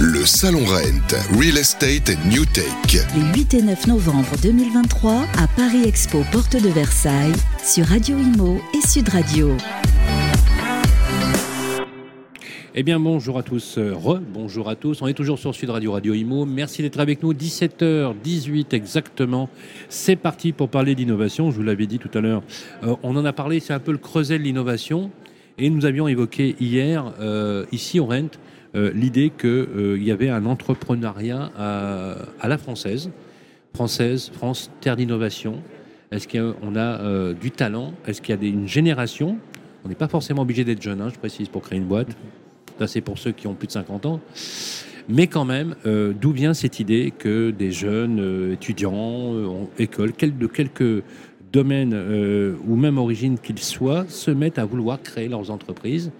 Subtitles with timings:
[0.00, 2.64] Le Salon Rent, Real Estate and New Tech.
[3.16, 7.32] Les 8 et 9 novembre 2023 à Paris Expo, porte de Versailles,
[7.64, 9.56] sur Radio Imo et Sud Radio.
[12.76, 13.76] Eh bien, bonjour à tous.
[13.78, 15.02] Euh, Re, bonjour à tous.
[15.02, 16.44] On est toujours sur Sud Radio, Radio Imo.
[16.44, 17.34] Merci d'être avec nous.
[17.34, 19.48] 17h18 exactement.
[19.88, 21.50] C'est parti pour parler d'innovation.
[21.50, 22.44] Je vous l'avais dit tout à l'heure.
[22.84, 25.10] Euh, on en a parlé, c'est un peu le creuset de l'innovation.
[25.58, 30.28] Et nous avions évoqué hier, euh, ici au Rent, euh, l'idée qu'il euh, y avait
[30.28, 33.10] un entrepreneuriat à, la française.
[33.74, 35.62] Française, France, terre d'innovation.
[36.10, 37.92] Est-ce qu'on a euh, du talent?
[38.06, 39.38] Est-ce qu'il y a une génération?
[39.84, 42.08] On n'est pas forcément obligé d'être jeune, hein, je précise, pour créer une boîte.
[42.78, 44.20] Ça, c'est pour ceux qui ont plus de 50 ans.
[45.08, 50.12] Mais quand même, euh, d'où vient cette idée que des jeunes euh, étudiants, euh, écoles,
[50.38, 51.02] de quelques
[51.50, 56.10] domaines euh, ou même origine qu'ils soient, se mettent à vouloir créer leurs entreprises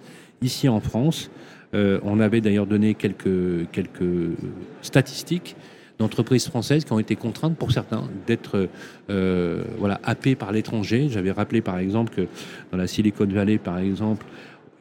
[0.41, 1.29] ici en France?
[1.29, 1.38] euh,
[1.73, 3.29] On avait d'ailleurs donné quelques,
[4.81, 5.55] statistiques
[5.99, 8.69] d'entreprises françaises qui ont été contraintes pour certains d'être
[9.09, 9.63] euh,
[10.03, 11.09] happées par l'étranger.
[11.09, 12.27] J'avais rappelé par exemple que
[12.71, 14.25] dans la Silicon Valley, par exemple,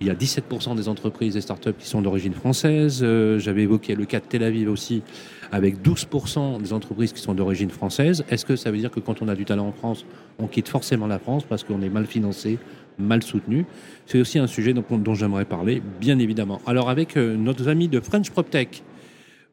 [0.00, 3.00] il y a 17% des entreprises et startups qui sont d'origine française.
[3.02, 5.02] Euh, J'avais évoqué le cas de Tel Aviv aussi,
[5.50, 8.24] avec 12% des entreprises qui sont d'origine française.
[8.30, 10.06] Est-ce que ça veut dire que quand on a du talent en France,
[10.38, 12.58] on quitte forcément la France parce qu'on est mal financé,
[12.98, 13.64] mal soutenu
[14.06, 16.60] C'est aussi un sujet dont, j'aimerais parler, bien évidemment.
[16.66, 18.82] Alors avec euh, nos amis de French PropTech,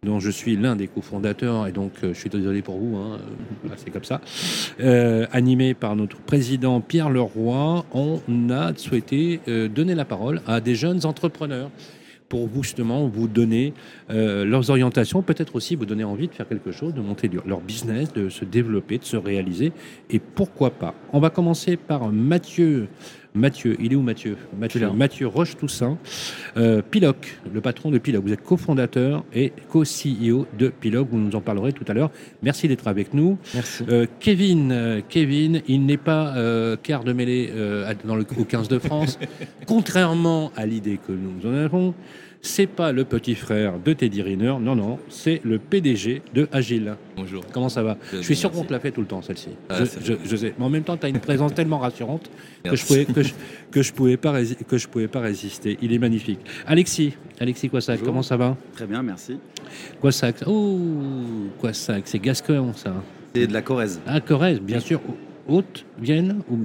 [0.06, 3.20] dont je suis l'un des cofondateurs, et donc euh, je suis désolé pour vous, hein,
[3.66, 4.22] euh, c'est comme ça,
[4.80, 9.40] euh, animé par notre président Pierre Leroy, on a souhaité
[9.74, 11.72] donner la parole à des jeunes entrepreneurs
[12.30, 13.74] pour justement vous donner
[14.10, 18.12] leurs orientations, peut-être aussi vous donner envie de faire quelque chose, de monter leur business,
[18.14, 19.72] de se développer, de se réaliser,
[20.10, 20.94] et pourquoi pas.
[21.14, 22.88] On va commencer par Mathieu.
[23.36, 25.98] Mathieu, il est où Mathieu Mathieu, Mathieu Roche-Toussaint,
[26.58, 28.24] euh, Piloc, le patron de Piloc.
[28.24, 32.12] Vous êtes cofondateur et co-CEO de Piloc, vous nous en parlerez tout à l'heure.
[32.42, 33.38] Merci d'être avec nous.
[33.54, 33.84] Merci.
[33.90, 36.36] Euh, Kevin, euh, Kevin, il n'est pas
[36.82, 37.52] quart de mêlée
[38.06, 39.20] dans le, au 15 de France,
[39.68, 41.94] contrairement à l'idée que nous en avons.
[42.48, 46.96] C'est pas le petit frère de Teddy Riner, non, non, c'est le PDG de Agile.
[47.18, 47.44] Bonjour.
[47.52, 49.50] Comment ça va Bien, Je suis sûr qu'on te l'a fait tout le temps, celle-ci.
[49.68, 50.54] Ah, je, c'est je- je sais.
[50.60, 52.30] Mais en même temps, tu as une présence tellement rassurante
[52.64, 53.34] que je pouvais, que je,
[53.72, 55.76] que je pouvais pas rési- que je pouvais pas résister.
[55.82, 56.40] Il est magnifique.
[56.68, 58.08] Alexis, Alexis Quassac, Bonjour.
[58.14, 58.56] comment ça va?
[58.76, 59.40] Très bien, merci.
[60.00, 60.78] Quassac, oh,
[61.60, 62.94] Quassac, c'est Gascon, ça.
[63.34, 64.00] C'est de la Corrèze.
[64.06, 65.02] Ah, Corrèze, bien sûr.
[65.48, 66.60] Haute, Vienne ou...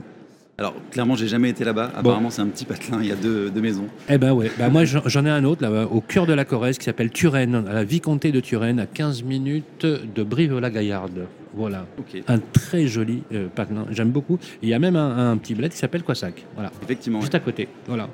[0.61, 1.91] Alors, clairement, j'ai jamais été là-bas.
[1.97, 2.99] Apparemment, c'est un petit patelin.
[3.01, 3.87] Il y a deux, deux maisons.
[4.11, 6.77] Eh ben ouais, bah moi j'en ai un autre là au cœur de la Corrèze
[6.77, 11.29] qui s'appelle Turenne, à la Vicomté de Turenne, à 15 minutes de Brive-la-Gaillarde.
[11.55, 11.87] Voilà.
[12.29, 14.39] Un très joli euh, patelin, j'aime beaucoup.
[14.63, 16.45] Il y a même un, un petit bled qui s'appelle Quassac.
[16.55, 16.71] Voilà.
[16.83, 17.23] Effectivement.
[17.23, 17.67] Juste à côté.
[17.87, 18.11] Voilà.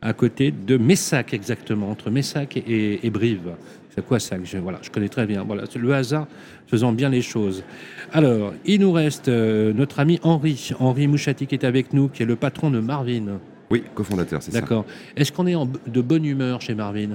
[0.00, 3.50] À côté de Messac, exactement, entre Messac et, et Brive.
[3.94, 5.42] C'est Quassac, je, voilà, je connais très bien.
[5.44, 6.26] Voilà, c'est le hasard
[6.66, 7.64] faisant bien les choses.
[8.12, 12.22] Alors, il nous reste euh, notre ami Henri, Henri Mouchati qui est avec nous, qui
[12.22, 13.40] est le patron de Marvin.
[13.70, 14.60] Oui, cofondateur, c'est ça.
[14.60, 14.84] D'accord.
[15.16, 17.10] Est-ce qu'on est en, de bonne humeur chez Marvin?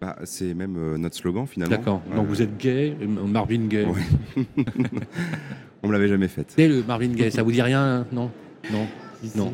[0.00, 1.76] Bah, c'est même euh, notre slogan finalement.
[1.76, 2.02] D'accord.
[2.12, 3.84] Euh, Donc vous êtes gay, euh, Marvin gay.
[3.84, 4.44] Ouais.
[5.82, 6.52] On me l'avait jamais faite.
[6.56, 8.30] C'est le Marvin gay, ça vous dit rien hein Non
[8.72, 8.86] Non
[9.36, 9.52] Non.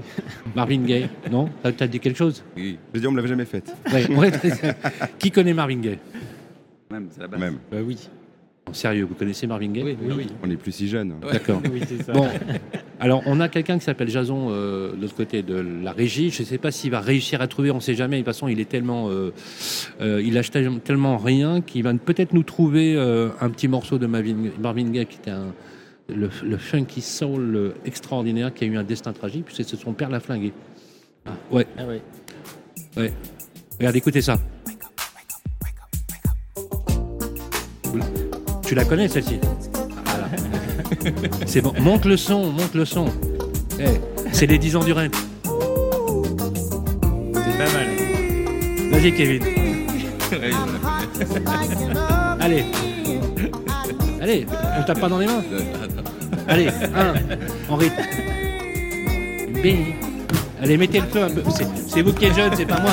[0.54, 1.48] Marvin gay Non?
[1.64, 2.42] Ça t'a dit quelque chose?
[2.56, 2.78] Oui.
[2.94, 3.74] Je dis, on me l'avait jamais faite.
[3.92, 4.30] Ouais,
[5.18, 5.98] Qui connaît Marvin gay?
[6.90, 7.40] Même, c'est la base.
[7.40, 7.58] Même.
[7.70, 7.96] Bah oui.
[8.68, 10.26] En sérieux, vous connaissez Marvin Gaye Oui, oui, oui.
[10.42, 11.14] On n'est plus si jeune.
[11.20, 11.60] D'accord.
[11.72, 12.12] Oui, c'est ça.
[12.12, 12.28] Bon,
[13.00, 16.30] alors on a quelqu'un qui s'appelle Jason euh, de l'autre côté de la régie.
[16.30, 18.16] Je ne sais pas s'il va réussir à trouver, on ne sait jamais.
[18.16, 19.32] De toute façon, il est tellement, euh,
[20.00, 24.06] euh, il lâche tellement rien qu'il va peut-être nous trouver euh, un petit morceau de
[24.06, 25.54] Marvin, Marvin Gaye qui était un,
[26.08, 30.10] le, le funky soul extraordinaire qui a eu un destin tragique puisque c'est son père
[30.10, 30.52] l'a flingué.
[31.26, 32.02] Ah, ouais, Ah ouais.
[32.96, 33.12] ouais.
[33.78, 34.38] Regarde, écoutez ça.
[38.70, 39.40] Tu la connais celle-ci
[40.04, 40.28] Voilà.
[41.44, 41.72] C'est bon.
[41.80, 43.06] Monte le son, monte le son.
[43.80, 43.86] Eh,
[44.30, 45.10] c'est les 10 ans du rêve.
[45.42, 45.50] C'est
[47.58, 47.88] pas mal.
[48.92, 49.42] Vas-y, Kevin.
[52.38, 52.64] Allez.
[54.22, 54.46] Allez,
[54.78, 55.42] on tape pas dans les mains.
[56.46, 57.14] Allez, un,
[57.72, 58.02] en rythme.
[59.64, 59.66] B.
[60.62, 61.42] Allez, mettez le feu un peu.
[61.52, 62.92] C'est- C'est vous qui êtes jeune, c'est pas moi.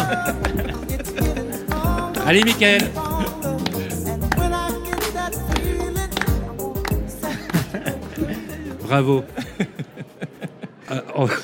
[2.25, 2.81] Allez, Mickaël.
[8.87, 9.23] Bravo.
[10.91, 11.27] Euh, on...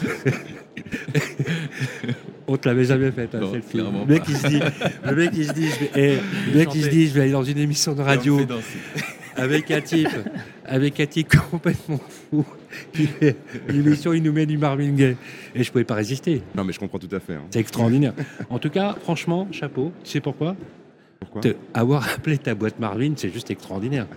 [2.47, 4.59] on te l'avait jamais fait, hein, Non, Le mec, il se dit,
[5.05, 6.17] le mec, il se dit, je vais, eh,
[6.51, 6.89] le mec, il se chanter.
[6.97, 8.39] dit, je vais aller dans une émission de radio
[9.35, 10.09] avec un type,
[10.65, 11.99] avec un type complètement
[12.29, 12.45] fou.
[12.97, 13.35] Il fait
[13.69, 15.15] une émission, il nous met du Marvin Gaye.
[15.55, 16.41] Et je pouvais pas résister.
[16.55, 17.33] Non, mais je comprends tout à fait.
[17.33, 17.43] hein.
[17.51, 18.13] C'est extraordinaire.
[18.49, 19.91] En tout cas, franchement, chapeau.
[20.03, 20.55] Tu sais pourquoi?
[21.19, 21.41] Pourquoi?
[21.41, 24.07] Te- avoir appelé ta boîte Marvin, c'est juste extraordinaire.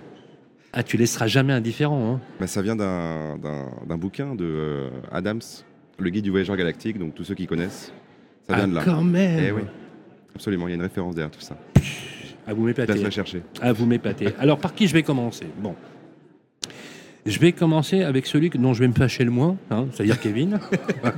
[0.79, 2.15] Ah, tu laisseras jamais indifférent.
[2.17, 2.21] Hein.
[2.39, 5.41] Bah, Ça vient d'un d'un- d'un bouquin de euh, Adams,
[5.99, 7.93] le guide du voyageur galactique, donc tous ceux qui connaissent,
[8.47, 8.83] ça vient ah, de là.
[8.85, 9.41] quand même.
[9.43, 9.63] Eh oui,
[10.35, 11.57] absolument, il y a une référence derrière tout ça.
[12.47, 12.93] Ah, vous m'épatez.
[13.03, 13.43] rechercher.
[13.63, 14.29] Ah, vous m'épatez.
[14.39, 15.47] Alors, par qui je vais commencer?
[15.59, 15.75] Bon.
[17.25, 20.21] Je vais commencer avec celui que- dont je vais me fâcher le moins, hein, c'est-à-dire
[20.21, 20.61] Kevin.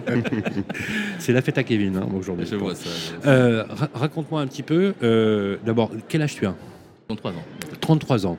[1.19, 2.47] c'est la fête à Kevin hein, aujourd'hui.
[2.47, 2.67] Je Bon.
[2.67, 2.89] vois ça.
[3.27, 4.95] Euh, ra- Raconte-moi un petit peu.
[5.03, 6.55] euh, D'abord, quel âge tu as?
[7.09, 7.45] 33 ans.
[7.81, 8.39] 33 ans.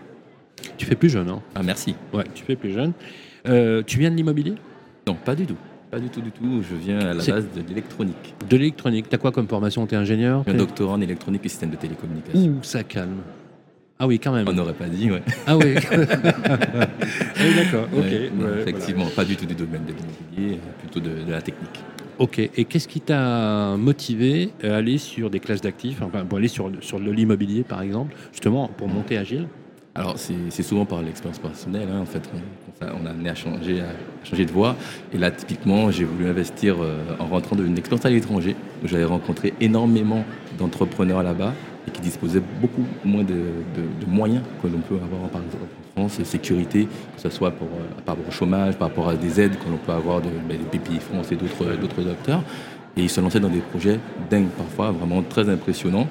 [0.80, 1.94] Tu fais plus jeune, hein Ah, merci.
[2.14, 2.94] Ouais, tu fais plus jeune.
[3.48, 4.54] Euh, tu viens de l'immobilier?
[5.06, 5.58] Non, pas du tout.
[5.92, 6.62] Pas du tout, du tout.
[6.64, 8.34] Je viens à la base de l'électronique.
[8.50, 9.08] De l'électronique.
[9.10, 9.86] T'as quoi comme formation?
[9.86, 10.44] T'es ingénieur?
[10.48, 12.40] Un doctorat en électronique et système de télécommunication.
[12.40, 13.18] Ouh, ça calme.
[14.00, 14.48] Ah oui, quand même.
[14.48, 15.22] On n'aurait pas dit, ouais.
[15.46, 15.76] Ah oui.
[15.92, 17.88] oui, d'accord.
[17.92, 18.02] Ok.
[18.02, 21.42] Ouais, non, ouais, effectivement, pas du tout du domaine de l'immobilier, plutôt de, de la
[21.42, 21.82] technique.
[22.20, 22.40] Ok.
[22.40, 26.72] Et qu'est-ce qui t'a motivé à aller sur des classes d'actifs, enfin, pour aller sur,
[26.80, 29.48] sur l'immobilier, par exemple, justement pour monter agile?
[30.00, 31.90] Alors, c'est souvent par l'expérience personnelle.
[31.94, 32.00] hein.
[32.00, 32.22] En fait,
[32.81, 34.78] on, a amené à changer, à changer de voie.
[35.13, 38.56] Et là, typiquement, j'ai voulu investir euh, en rentrant d'une expérience à l'étranger.
[38.86, 40.24] J'avais rencontré énormément
[40.57, 41.51] d'entrepreneurs là-bas
[41.86, 43.36] et qui disposaient beaucoup moins de,
[44.07, 45.66] moyens que l'on peut avoir par exemple
[45.98, 47.51] en France, sécurité, que ce soit euh,
[48.06, 50.57] par rapport au chômage, par rapport à des aides que l'on peut avoir de, ben,
[50.57, 52.42] de PPI France et d'autres acteurs.
[52.96, 54.00] Et ils se lançaient dans des projets
[54.30, 56.07] dingues parfois, vraiment très impressionnants.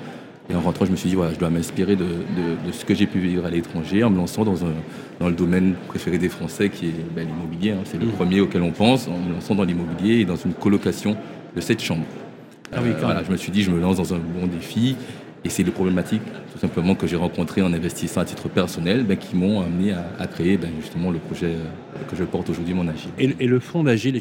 [0.50, 2.85] Et en rentrant, je me suis dit, voilà, je dois m'inspirer de, de- de ce
[2.85, 4.73] que j'ai pu vivre à l'étranger en me lançant dans, un,
[5.21, 7.73] dans le domaine préféré des Français, qui est ben, l'immobilier.
[7.73, 7.81] hein.
[7.85, 8.12] C'est le Mhm.
[8.12, 11.17] premier auquel on pense, en me lançant dans l'immobilier et dans une colocation
[11.55, 12.05] de cette chambre.
[12.73, 13.25] Ah oui, quand voilà, même.
[13.27, 14.97] je me suis dit, je me lance dans un bon défi.
[15.49, 16.21] Et c'est les problématiques,
[16.53, 20.05] tout simplement, que j'ai rencontrées en investissant à titre personnel, ben, qui m'ont amené à,
[20.19, 21.65] à créer ben, justement le projet euh,
[22.11, 23.09] que je porte aujourd'hui, mon agile.
[23.19, 24.21] Et, et le fond d'agile,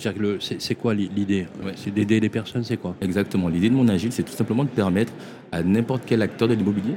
[0.59, 1.47] c'est quoi l'i- l'idée?
[1.65, 1.73] Ouais.
[1.75, 2.95] C'est d'aider les personnes, c'est quoi?
[3.01, 3.49] Exactement.
[3.49, 5.11] L'idée de mon agile, c'est tout simplement de permettre
[5.51, 6.93] à n'importe quel acteur de l'immobilier,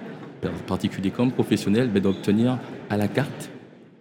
[0.68, 2.56] particulier comme professionnel, ben, d'obtenir
[2.88, 3.50] à la carte,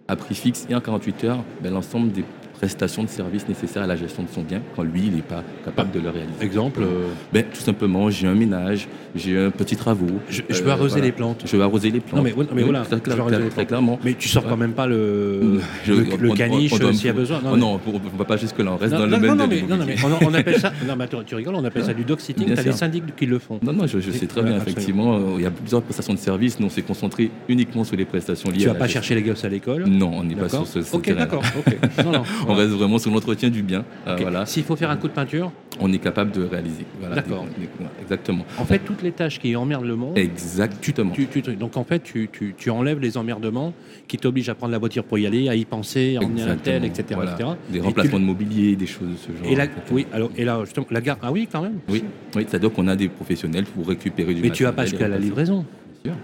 [0.06, 2.22] à prix fixe et en 48 heures, ben, l'ensemble des
[2.64, 5.42] prestations de services nécessaires à la gestion de son bien quand lui, il n'est pas
[5.64, 6.34] capable de le réaliser.
[6.42, 8.86] Exemple euh, Ben, tout simplement, j'ai un ménage,
[9.16, 10.06] j'ai un petit travaux.
[10.28, 11.06] je, je veux euh, arroser voilà.
[11.06, 11.42] les plantes.
[11.46, 12.18] Je veux arroser les plantes.
[12.18, 13.98] Non, mais, ouais, mais Oui, voilà, très, clair- très- très clairement.
[14.04, 17.06] Mais tu sors quand même pas le, Je- le, on- le on- caniche euh, s'il
[17.06, 17.40] y a besoin.
[17.50, 19.62] Oh non, on ne va pas jusque-là, on reste dans le non, domaine non, mais,
[19.62, 20.72] non, non, mais on, on appelle ça.
[20.86, 22.44] Non, mais attends, tu rigoles, on appelle ça du dog sitting.
[22.46, 23.58] Bien T'as des syndics qui le font.
[23.62, 24.72] Non, non, je, je sais très bien, absolument.
[24.72, 26.60] effectivement, euh, il y a plusieurs prestations de services.
[26.60, 29.14] Nous, on s'est concentré uniquement sur les prestations liées Tu à vas la pas chercher
[29.14, 29.84] les gosses à l'école.
[29.86, 31.42] Non, on n'est pas sur ce, Ok, d'accord.
[31.58, 32.04] ok.
[32.04, 33.84] Non, non, On reste vraiment sur l'entretien du bien.
[34.06, 34.46] euh, voilà.
[34.46, 35.52] S'il faut faire un coup de peinture,
[35.82, 36.84] On est capable de réaliser.
[36.98, 37.44] Voilà, D'accord.
[37.44, 38.44] des- des- voilà, exactement.
[38.58, 40.18] en fait, toutes les tâches qui emmerdent le monde.
[40.18, 41.12] Exactement.
[41.12, 43.72] Tu, tu- donc en fait, tu, tu- tu enlèves les emmerdements
[44.08, 46.56] qui t'obligent à prendre la voiture pour y aller, à y penser, à emmener un
[46.56, 47.04] tel, etc.
[47.14, 47.32] Voilà.
[47.34, 47.50] etc.
[47.70, 49.50] Des Et remplacements de mobilier, des choses de ce genre.
[49.50, 51.18] Et là, oui, alors, et là, justement, la gare.
[51.22, 51.78] Ah oui, quand même.
[51.88, 52.02] Oui,
[52.34, 55.18] oui c'est-à-dire qu'on a des professionnels pour récupérer du Mais tu vas pas jusqu'à la
[55.18, 55.64] livraison.
[56.04, 56.20] Bien sûr.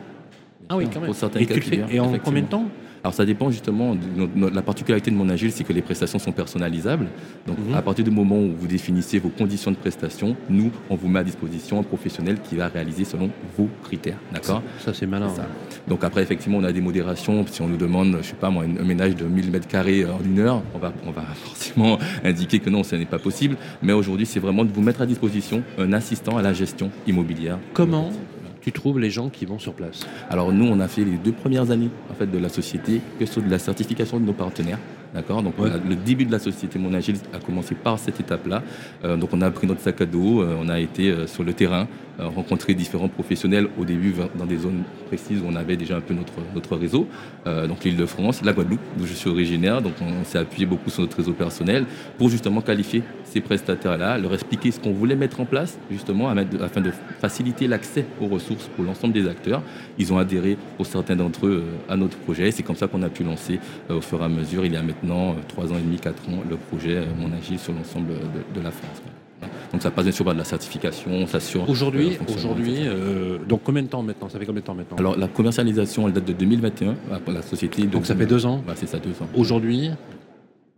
[0.69, 1.07] Ah oui, quand même.
[1.07, 2.69] Pour certains Et, cas tu le fais- et en combien de temps
[3.07, 6.33] Alors ça dépend justement, de la particularité de mon agile, c'est que les prestations sont
[6.33, 7.07] personnalisables.
[7.47, 7.77] Donc Mhm.
[7.77, 11.21] à partir du moment où vous définissez vos conditions de prestation, nous, on vous met
[11.21, 14.19] à disposition un professionnel qui va réaliser selon vos critères.
[14.35, 14.61] D'accord?
[14.85, 15.29] Ça, c'est malin.
[15.29, 15.47] Ça.
[15.87, 17.47] Donc après, effectivement, on a des modérations.
[17.49, 20.05] Si on nous demande, je sais pas moi, un un ménage de 1000 mètres carrés
[20.05, 23.57] en une heure, on va, on va forcément indiquer que non, ce n'est pas possible.
[23.85, 27.59] Mais aujourd'hui, c'est vraiment de vous mettre à disposition un assistant à la gestion immobilière.
[27.73, 28.11] Comment
[28.67, 31.31] tu trouves les gens qui vont sur place Alors nous, on a fait les deux
[31.31, 34.81] premières années en fait de la société que sur de la certification de nos partenaires.
[35.15, 35.41] D'accord?
[35.45, 35.71] Donc on Ouais.
[35.71, 38.65] a- le début de la société Mon Agile a commencé par cette étape-là.
[39.05, 41.45] Euh, donc on a pris notre sac à dos, euh, on a été euh, sur
[41.45, 41.87] le terrain,
[42.19, 46.15] rencontrer différents professionnels au début dans des zones précises où on avait déjà un peu
[46.15, 47.07] notre, notre réseau.
[47.45, 49.83] Donc l'île de France, la Guadeloupe, d'où je suis originaire.
[49.83, 51.85] Donc on s'est appuyé beaucoup sur notre réseau personnel
[52.17, 53.03] pour justement qualifier
[53.37, 56.91] ces prestataires-là, leur expliquer ce qu'on voulait mettre en place justement afin de
[57.21, 59.63] faciliter l'accès aux ressources pour l'ensemble des acteurs.
[59.99, 62.51] Ils ont adhéré pour certains d'entre eux euh, à notre projet.
[62.51, 64.77] C'est comme ça qu'on a pu lancer euh, au fur et à mesure, il y
[64.77, 67.75] a maintenant euh, trois ans et demi, quatre ans, le projet euh, Mon Agile sur
[67.75, 69.03] l'ensemble de, de la France.
[69.71, 71.63] Donc ça passe bien sûr par de la certification, on s'assure.
[71.65, 74.31] euh, Aujourd'hui, aujourd'hui, euh, donc combien de temps maintenant?
[74.31, 74.97] Ça fait combien de temps maintenant?
[74.97, 76.95] Alors la commercialisation, elle date de 2021.
[77.29, 77.83] La- société.
[77.83, 78.63] Donc ça fait deux ans.
[78.67, 79.29] Ouais, c'est ça, deux ans.
[79.37, 79.91] Aujourd'hui,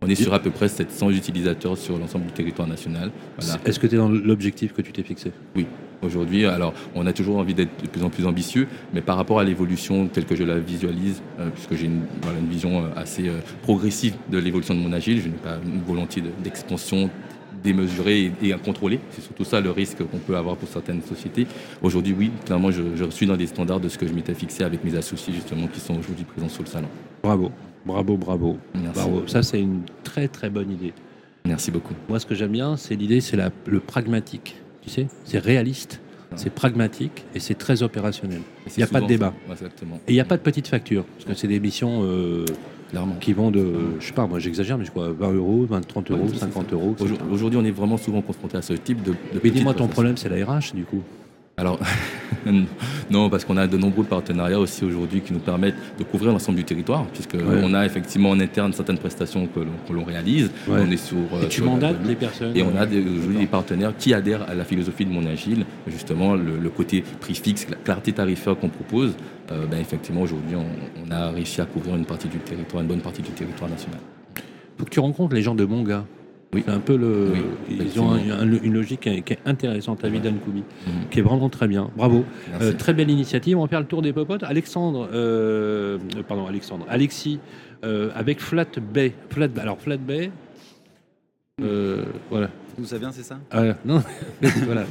[0.01, 3.11] On est sur à peu près 700 utilisateurs sur l'ensemble du territoire national.
[3.37, 3.59] Voilà.
[3.65, 5.33] est-ce que tu es dans l'objectif que tu t'es fixé?
[5.57, 5.65] Oui,
[6.01, 9.39] aujourd'hui, alors on a toujours envie d'être de plus en plus ambitieux, mais par rapport
[9.39, 12.87] à l'évolution telle que je la visualise, euh, puisque j'ai une, voilà, une vision euh,
[12.95, 17.09] assez euh, progressive de l'évolution de mon agile, je n'ai pas une volonté de- d'expansion
[17.61, 19.01] démesurée et, et incontrôlée.
[19.09, 21.45] C'est surtout ça le risque qu'on peut avoir pour certaines sociétés.
[21.81, 24.63] Aujourd'hui, oui, clairement, je, je suis dans les standards de ce que je m'étais fixé
[24.63, 26.87] avec mes associés, justement, qui sont aujourd'hui présents sur le salon.
[27.21, 27.51] Bravo,
[27.85, 28.57] bravo, bravo.
[28.75, 28.91] Merci.
[28.93, 29.27] bravo.
[29.27, 30.93] Ça, c'est une très très bonne idée.
[31.45, 31.93] Merci beaucoup.
[32.07, 34.55] Moi, ce que j'aime bien, c'est l'idée, c'est la- le pragmatique.
[34.81, 36.01] Tu sais, c'est réaliste.
[36.35, 38.41] c'est pragmatique et c'est très opérationnel.
[38.77, 39.33] Il y a pas de débat.
[39.51, 39.95] Exactement.
[40.07, 42.45] Et il n'y a pas de petite facture, parce que c'est des missions euh,
[43.19, 46.11] qui vont de, je sais pas, moi j'exagère, mais je crois 20 euros, 20, 30
[46.11, 46.75] euros, Ouais, c'est 50 ça.
[46.75, 46.95] euros.
[47.31, 49.11] Aujourd'hui, on est vraiment souvent confronté à ce type de.
[49.11, 51.01] de Mais dis-moi, ton problème, c'est la RH, du coup.
[51.59, 51.77] Alors,
[53.11, 56.57] non, parce qu'on a de nombreux partenariats aussi aujourd'hui qui nous permettent de couvrir l'ensemble
[56.57, 59.59] du territoire, puisque on a effectivement en interne certaines prestations que
[59.93, 60.49] l'on, réalise.
[60.67, 60.79] Ouais.
[60.79, 61.17] On est sur.
[61.43, 62.55] Et tu sur mandates les personnes.
[62.55, 65.25] Et on a des, euh, aujourd'hui des partenaires qui adhèrent à la philosophie de Mon
[65.25, 69.15] Agile, justement le, le côté prix fixe, la clarté tarifaire qu'on propose.
[69.51, 70.65] euh, ben, effectivement, aujourd'hui, on,
[71.05, 73.99] on a réussi à couvrir une partie du territoire, une bonne partie du territoire national.
[74.77, 76.05] faut que tu rencontres les gens de Monga.
[76.53, 76.63] Oui.
[76.65, 77.27] C'est un peu le.
[77.33, 78.39] Oui, ils ont un- effectivement.
[78.41, 80.93] un- une logique qui est, qui est intéressante, David Koubi, Mhm.
[81.11, 81.91] qui est vraiment très bien.
[81.95, 82.25] Bravo.
[82.59, 83.55] Euh, très belle initiative.
[83.57, 84.41] On va faire le tour des popotes.
[84.43, 87.39] Alexandre, euh, pardon, Alexandre, Alexis,
[87.85, 89.13] euh, avec Flat Bay.
[89.29, 90.31] Flat, alors Flat Bay.
[91.61, 92.49] euh, voilà.
[92.77, 93.37] D'où ça vient, c'est ça?
[93.51, 94.01] Ah, non,
[94.65, 94.85] voilà.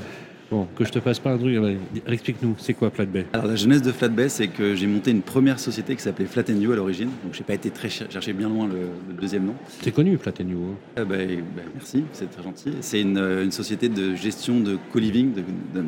[0.51, 1.59] Bon, que je te passe pas un truc.
[2.07, 3.27] Explique-nous, c'est quoi Flat Bay?
[3.35, 6.45] Alors la jeunesse de Flatbay, c'est que j'ai monté une première société qui s'appelait Flat
[6.49, 7.11] You à l'origine.
[7.23, 8.75] Donc j'ai pas été très cher- chercher bien loin le,
[9.09, 9.55] le deuxième nom.
[9.83, 10.59] C'est connu, Flat You.
[10.73, 11.03] hein?
[11.03, 12.71] Eh ben, ben, merci, c'est très gentil.
[12.81, 15.33] C'est une, euh, une société de gestion de co-living,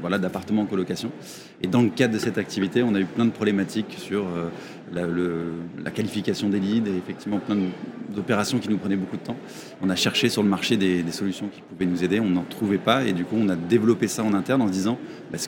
[0.03, 1.11] voilà, d'appartements en colocation.
[1.63, 4.49] Et dans le cadre de cette activité, on a eu plein de problématiques sur euh,
[4.93, 7.57] la, qualification des leads et effectivement plein
[8.15, 9.37] d'opérations qui nous prenaient beaucoup de temps.
[9.83, 12.79] On a cherché sur le marché des, solutions qui pouvaient nous aider, on n'en trouvait
[12.79, 14.99] pas et du coup on a développé ça en interne en se disant
[15.33, 15.39] bah,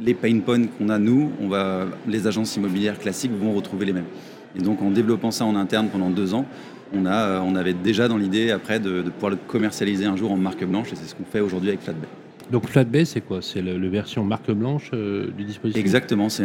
[0.00, 3.92] les pain points qu'on a nous, on va, les agences immobilières classiques vont retrouver les
[3.92, 4.06] mêmes.
[4.56, 6.46] Et donc en développant ça en interne pendant deux ans,
[6.94, 10.16] on, a, euh, on avait déjà dans l'idée après de, de pouvoir le commercialiser un
[10.16, 12.08] jour en marque blanche et c'est ce qu'on fait aujourd'hui avec Flatbay.
[12.52, 13.38] Donc Flat Bay, c'est quoi?
[13.40, 15.80] C'est le version marque blanche euh, du dispositif?
[15.80, 16.44] Exactement, c'est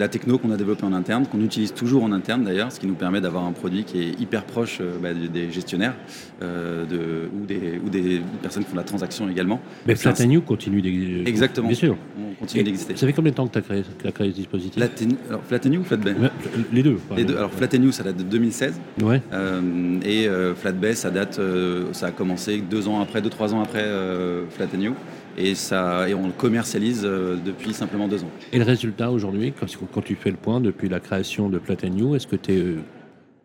[0.00, 2.88] la techno qu'on a développée en interne, qu'on utilise toujours en interne d'ailleurs, ce qui
[2.88, 5.94] nous permet d'avoir un produit qui est hyper proche euh, bah, des- gestionnaires
[6.42, 9.60] euh, de, ou, des, ou des personnes qui font la transaction également.
[9.86, 11.28] Mais C'est Flat un- and You continue d'exister.
[11.28, 11.68] Exactement.
[11.68, 11.96] Bien sûr.
[12.20, 12.96] On continue d'exister.
[12.96, 13.58] Ça fait combien de temps que tu
[14.06, 14.74] as créé, ce dispositif?
[14.82, 14.90] Flat
[15.30, 15.42] alors
[15.78, 16.30] ou Flatbay Ouais,
[16.72, 16.98] Les deux.
[17.16, 17.36] Les deux.
[17.36, 18.80] Alors Flatenu, ça date de 2016.
[19.02, 19.22] Ouais.
[20.04, 20.26] Et
[20.56, 21.40] Flatbay, ça date,
[21.92, 23.84] ça a commencé deux ans après, deux trois ans après
[24.50, 24.90] Flatenu,
[25.38, 28.30] et ça, et on le commercialise euh, depuis simplement deux ans.
[28.52, 32.26] Et le résultat aujourd'hui, quand, tu fais le point depuis la création de You, est-ce
[32.50, 32.76] euh,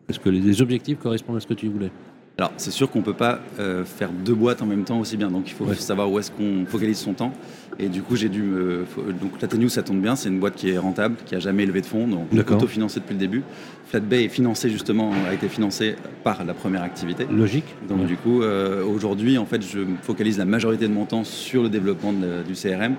[0.08, 1.90] est-ce que les objectifs correspondent à ce que tu voulais?
[2.36, 5.30] Alors c'est sûr qu'on peut pas euh, faire deux boîtes en même temps aussi bien,
[5.30, 5.76] donc il faut Ouais.
[5.76, 7.32] savoir où est-ce qu'on focalise son temps.
[7.78, 8.84] Et du coup j'ai dû me,
[9.20, 9.32] donc
[9.68, 12.08] ça tombe bien, c'est une boîte qui est rentable, qui a jamais levé de fonds,
[12.08, 12.56] donc D'accord.
[12.56, 13.42] auto-financé depuis le début.
[13.86, 17.24] Flatbay est financé justement, a été financé par la première activité.
[17.30, 18.06] Logique Donc Ouais.
[18.06, 21.68] du coup, euh, aujourd'hui, en fait, je focalise la majorité de mon temps sur le
[21.68, 22.94] développement de- du CRM,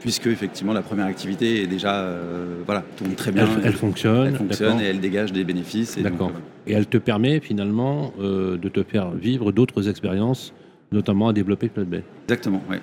[0.00, 3.46] puisque effectivement la première activité est déjà, euh, voilà, tourne très bien.
[3.58, 4.26] elle, elle fonctionne.
[4.26, 5.96] Elle fonctionne et elle dégage des bénéfices.
[5.98, 6.32] D'accord.
[6.66, 10.52] Et elle te permet finalement euh, de te faire vivre d'autres expériences,
[10.92, 12.02] notamment à développer Flat Bay.
[12.24, 12.80] exactement, ouais.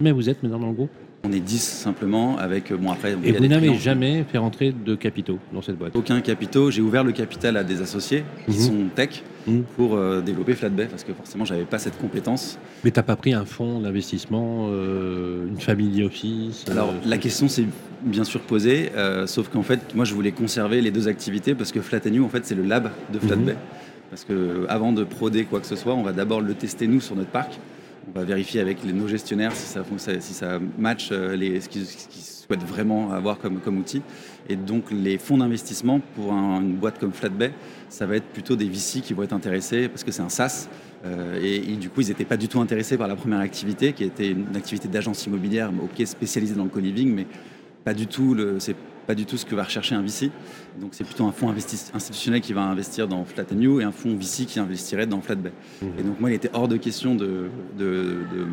[0.00, 0.90] Mais vous êtes maintenant dans le groupe?
[1.24, 5.38] On est 10 simplement, avec, bon après, et vous n'avez jamais fait rentrer de capitaux
[5.52, 5.96] dans cette boîte.
[5.96, 6.70] aucun capitaux.
[6.70, 8.62] J'ai ouvert le capital à des associés qui Mhm.
[8.62, 9.62] sont tech Mhm.
[9.76, 12.58] pour euh, développer Flatbay, parce que forcément, j'avais pas cette compétence.
[12.84, 17.48] Mais t'as pas pris un fonds d'investissement, euh, une family office Alors euh, la question
[17.48, 17.66] s'est
[18.04, 18.92] bien sûr posée,
[19.26, 22.28] sauf qu'en fait moi je voulais conserver les deux activités parce que Flat New en
[22.28, 23.52] fait c'est le lab de Flatbay.
[23.54, 23.58] Mhm.
[24.10, 27.00] Parce que avant de proder quoi que ce soit, on va d'abord le tester nous
[27.00, 27.58] sur notre parc.
[28.08, 29.82] On va vérifier avec nos gestionnaires si ça,
[30.20, 34.00] si ça match euh, ce qu'ils souhaitent vraiment avoir comme, outil.
[34.48, 37.52] Et donc les fonds d'investissement pour un- une boîte comme Flatbay,
[37.88, 40.68] ça va être plutôt des VC qui vont être intéressés parce que c'est un SaaS.
[41.04, 44.04] Euh, et, du coup, ils n'étaient pas du tout intéressés par la première activité, qui
[44.04, 47.26] était une activité d'agence immobilière, ok, spécialisée dans le co-living, mais
[47.84, 48.34] pas du tout
[49.06, 50.30] pas du tout ce que va rechercher un VC.
[50.80, 54.16] Donc c'est plutôt un fonds institutionnel qui va investir dans Flat New et un fonds
[54.16, 55.52] VC qui investirait dans Flatbay.
[55.82, 55.88] Mhm.
[55.98, 57.48] Et donc moi, il était hors de question de,
[57.78, 58.46] de- de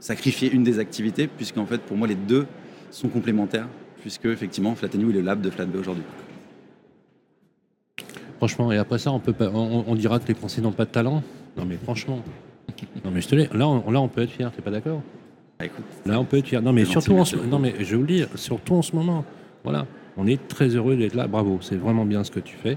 [0.00, 2.46] sacrifier une des activités, puisqu'en fait, pour moi, les deux
[2.90, 3.68] sont complémentaires,
[4.02, 6.04] puisque effectivement, Flat New est le lab de Flatbay aujourd'hui.
[8.38, 10.84] Franchement, et après ça, on, peut pas, on, on dira que les Français n'ont pas
[10.84, 11.22] de talent
[11.56, 12.20] Non mais franchement.
[13.04, 13.48] Non mais je te l'ai.
[13.54, 15.00] Là, on, là, on peut être fier, t'es pas d'accord?
[15.58, 16.60] Ah, écoute, Là, on peut être fier.
[16.60, 18.94] Non, mais surtout, en ce, non, mais je vais vous le dire, surtout en ce
[18.96, 19.24] moment.
[19.64, 21.26] Voilà, on est très heureux d'être là.
[21.26, 22.76] Bravo, c'est vraiment bien ce que tu fais.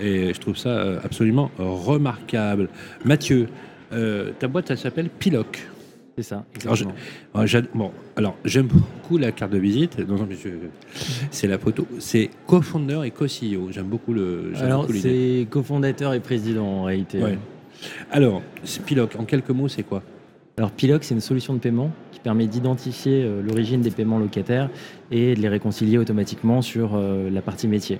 [0.00, 2.68] Et je trouve ça euh, absolument remarquable.
[3.04, 3.46] Mathieu,
[3.92, 5.68] euh, ta boîte, elle s'appelle Piloc.
[6.16, 6.94] C'est ça, Alors, je- exactement.
[7.34, 9.98] Ah, j'ad- bon, alors, j'aime beaucoup la carte de visite.
[10.08, 10.28] Non, non,
[11.30, 11.86] c'est la photo.
[11.98, 13.70] C'est co-founder et co-CEO.
[13.72, 14.52] J'aime beaucoup le.
[14.60, 17.18] Alors, c'est cofondateur et président en réalité.
[17.20, 17.38] Ouais.
[18.12, 18.42] Alors,
[18.86, 20.02] Piloc, en quelques mots, c'est quoi?
[20.56, 24.70] Alors, Piloc, c'est une solution de paiement qui permet d'identifier euh, l'origine des paiements locataires
[25.10, 27.98] et de les réconcilier automatiquement sur euh, la partie métier.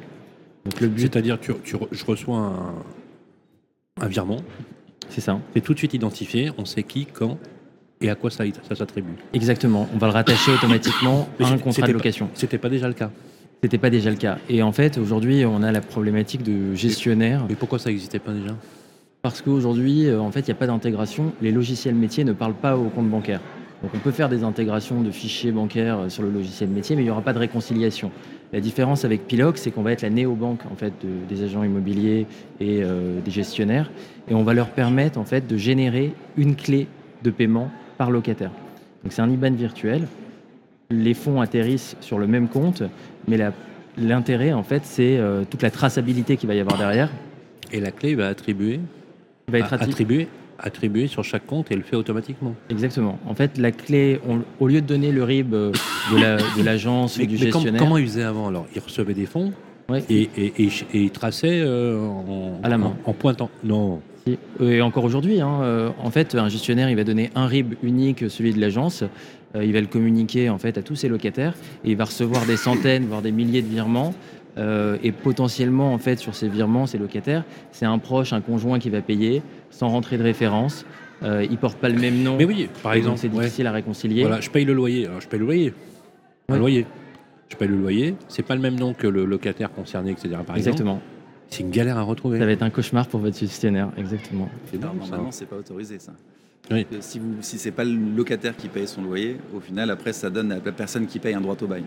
[0.64, 2.74] Donc, le but, C'est-à-dire, tu, tu je reçois un,
[4.04, 4.38] un virement.
[5.08, 5.40] c'est ça.
[5.54, 6.50] C'est tout de suite identifié.
[6.56, 7.38] On sait qui, quand
[8.00, 9.88] et à quoi ça, ça s'attribue Exactement.
[9.94, 12.28] On va le rattacher automatiquement à un contrat de location.
[12.34, 13.10] C'était pas déjà le cas.
[13.62, 14.38] C'était pas déjà le cas.
[14.48, 17.46] Et en fait, aujourd'hui, on a la problématique de gestionnaire.
[17.48, 18.54] Mais pourquoi ça n'existait pas déjà?
[19.24, 21.32] Parce qu'aujourd'hui, euh, en fait, il n'y a pas d'intégration.
[21.40, 23.40] Les logiciels métiers ne parlent pas au compte bancaire.
[23.82, 27.00] Donc, on peut faire des intégrations de fichiers bancaires euh, sur le logiciel métier, mais
[27.00, 28.10] il n'y aura pas de réconciliation.
[28.52, 31.62] La différence avec Pilox, c'est qu'on va être la néobanque en fait de- des agents
[31.62, 32.26] immobiliers
[32.60, 33.90] et euh, des gestionnaires,
[34.28, 36.86] et on va leur permettre en fait de générer une clé
[37.22, 38.50] de paiement par locataire.
[39.04, 40.06] Donc, c'est un IBAN virtuel.
[40.90, 42.82] Les fonds atterrissent sur le même compte,
[43.26, 43.38] mais
[43.96, 47.10] l'intérêt en fait, c'est toute la traçabilité qu'il va y avoir derrière.
[47.72, 48.80] Et la clé va attribuer,
[49.48, 52.54] va être a- atti- attribuée, attribuée sur chaque compte et elle le fait automatiquement.
[52.70, 53.18] Exactement.
[53.26, 55.72] En fait, la clé, on- au lieu de donner le RIB euh,
[56.12, 58.66] de la- de l'agence Mais, ou du mais com- gestionnaire, comment ils faisaient avant alors?
[58.74, 59.52] Ils recevaient des fonds
[59.88, 60.02] Ouais.
[60.08, 62.94] et, et, et, et ils traçaient euh, en, À la main.
[63.04, 63.50] en, en pointant.
[63.64, 64.00] Non.
[64.26, 64.38] Si.
[64.62, 68.30] Et encore aujourd'hui, hein, euh, en fait, un gestionnaire, il va donner un RIB unique,
[68.30, 69.04] celui de l'agence.
[69.54, 71.52] Euh, il va le communiquer en fait à tous ses locataires
[71.84, 74.14] et il va recevoir des centaines, voire des milliers de virements.
[74.56, 78.78] Euh, et potentiellement, en fait, sur ces virements, ces locataires, c'est un proche, un conjoint
[78.78, 80.86] qui va payer sans rentrer de référence.
[81.22, 82.36] Euh, il porte pas le même nom.
[82.36, 83.44] Mais oui, par exemple, c'est ouais.
[83.44, 84.22] difficile à réconcilier.
[84.22, 85.06] Voilà, je paye le loyer.
[85.06, 85.72] Alors, je paye le loyer.
[86.48, 86.58] Un Ouais.
[86.58, 86.86] loyer.
[87.48, 88.14] Je paye le loyer.
[88.28, 90.28] C'est pas le même nom que le locataire concerné, etc.
[90.30, 90.58] Par exemple.
[90.58, 91.00] Exactement.
[91.48, 92.38] C'est une galère à retrouver.
[92.38, 93.90] Ça va être un cauchemar pour votre gestionnaire.
[93.96, 94.48] Exactement.
[94.70, 96.12] C'est normalement, c'est pas autorisé ça.
[96.70, 96.84] Oui.
[96.86, 100.12] Que Si, vous, si c'est pas le locataire qui paye son loyer, au final, après,
[100.12, 101.82] ça donne à la personne qui paye un droit au bail.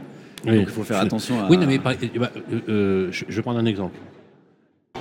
[0.46, 0.58] Oui.
[0.58, 1.50] Donc il faut faire attention à.
[1.50, 3.98] Oui, non, mais par- eh ben, euh, euh, je, je vais prendre un exemple.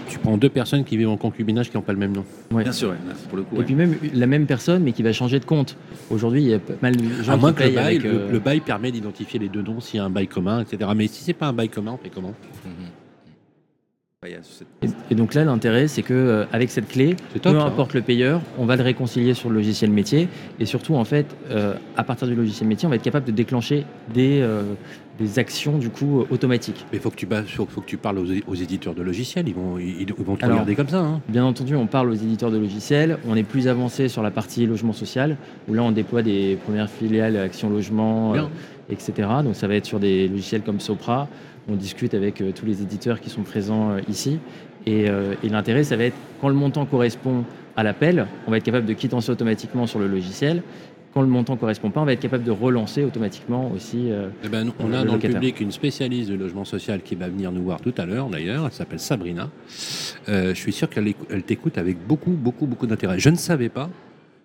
[0.08, 2.24] Tu prends deux personnes qui vivent en concubinage qui n'ont pas le même nom.
[2.50, 2.96] Bien sûr, ouais,
[3.28, 3.56] pour le coup.
[3.56, 3.64] Et ouais.
[3.64, 5.76] puis même la même personne, mais qui va changer de compte.
[6.10, 8.02] Aujourd'hui, il y a pas mal de gens À moins qui que le bail, avec,
[8.04, 10.60] le, euh, le bail permet d'identifier les deux noms s'il y a un bail commun,
[10.62, 10.90] etc.
[10.96, 12.28] Mais si c'est pas un bail commun, on fait comment?
[12.28, 12.72] Ouais, cette-
[15.10, 18.40] Et, donc là, l'intérêt, c'est que euh, avec cette clé, top, peu importe le payeur,
[18.58, 20.28] on va le réconcilier sur le logiciel métier.
[20.60, 23.32] Et surtout, en fait, euh, à partir du logiciel métier, on va être capable de
[23.32, 24.62] déclencher des, euh,
[25.18, 26.84] des actions du coup automatiques.
[26.92, 29.48] Mais il faut, que tu faut, faut que tu parles aux, éditeurs de logiciels.
[29.48, 31.00] Ils vont, ils, ils vont te Alors, regarder comme ça.
[31.00, 31.20] hein.
[31.28, 33.18] Bien entendu, on parle aux éditeurs de logiciels.
[33.26, 35.36] On est plus avancé sur la partie logement social,
[35.68, 38.42] où là, on déploie des premières filiales Action Logement, euh,
[38.90, 39.28] etc.
[39.42, 41.28] Donc, ça va être sur des logiciels comme Sopra.
[41.68, 44.38] On discute avec euh, tous les éditeurs qui sont présents euh, ici.
[44.88, 45.06] Et,
[45.42, 47.42] et l'intérêt, ça va être quand le montant correspond
[47.74, 50.62] à l'appel, on va être capable de quittancer automatiquement sur le logiciel.
[51.14, 54.10] Quand le montant correspond pas, on va être capable de relancer automatiquement aussi.
[54.10, 57.14] euh, Eh ben, on Le a dans le public une spécialiste du logement social qui
[57.14, 58.66] va venir nous voir tout à l'heure, d'ailleurs.
[58.66, 59.48] Elle s'appelle Sabrina.
[60.28, 63.18] Euh, je suis sûr qu'elle écou- elle t'écoute avec beaucoup, beaucoup, beaucoup d'intérêt.
[63.18, 63.88] Je ne savais pas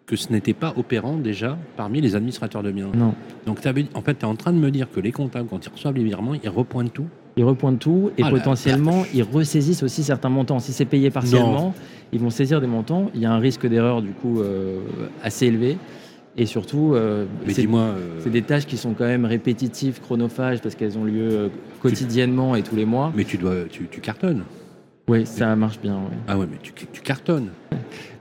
[0.05, 2.89] que ce n'était pas opérant déjà parmi les administrateurs de biens.
[2.95, 3.13] Non.
[3.45, 3.59] Donc,
[3.93, 5.95] en fait, tu es en train de me dire que les comptables, quand ils reçoivent
[5.95, 7.07] les virements, ils repointent tout.
[7.37, 10.59] Ils repointent tout et Ah potentiellement ils ressaisissent aussi certains montants.
[10.59, 11.73] Si c'est payé partiellement,
[12.11, 13.09] ils vont saisir des montants.
[13.15, 14.79] Il y a un risque d'erreur du coup euh,
[15.23, 15.77] assez élevé.
[16.37, 20.97] Et surtout, euh, c'est euh, des tâches qui sont quand même répétitives, chronophages, parce qu'elles
[20.97, 21.49] ont lieu euh,
[21.81, 23.11] quotidiennement et tous les mois.
[23.15, 24.43] Mais tu dois, tu, tu cartonnes.
[25.09, 25.95] Oui, ça marche bien.
[25.95, 26.17] ouais.
[26.27, 27.49] Ah ouais, mais tu, tu cartonnes.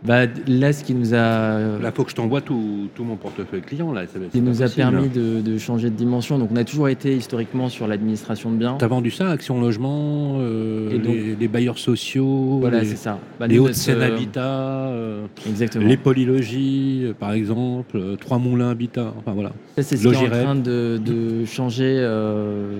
[0.02, 3.60] Bah, là, ce qui nous a, Là, faut que je t'envoie tout, tout mon portefeuille
[3.60, 3.92] client.
[3.92, 6.38] Là, qui nous a permis de, de changer de dimension.
[6.38, 8.76] Donc, on a toujours été historiquement sur l'administration de biens.
[8.78, 13.18] T'as vendu ça, Action Logement, euh, Et donc- les, les bailleurs sociaux, Voilà, c'est ça.
[13.38, 15.86] Bah, les Hauts-de-Seine euh, Habitat, euh, Exactement.
[15.86, 19.12] les polylogies, euh, par exemple, Trois Moulins Habitat.
[19.18, 19.50] Enfin voilà.
[19.76, 22.72] Ça, c'est ce qui est en train de, de changer euh,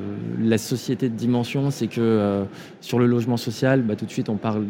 [0.43, 1.71] la société de dimension.
[1.71, 2.45] C'est que
[2.81, 4.65] sur le logement social, bah, tout de suite, on parle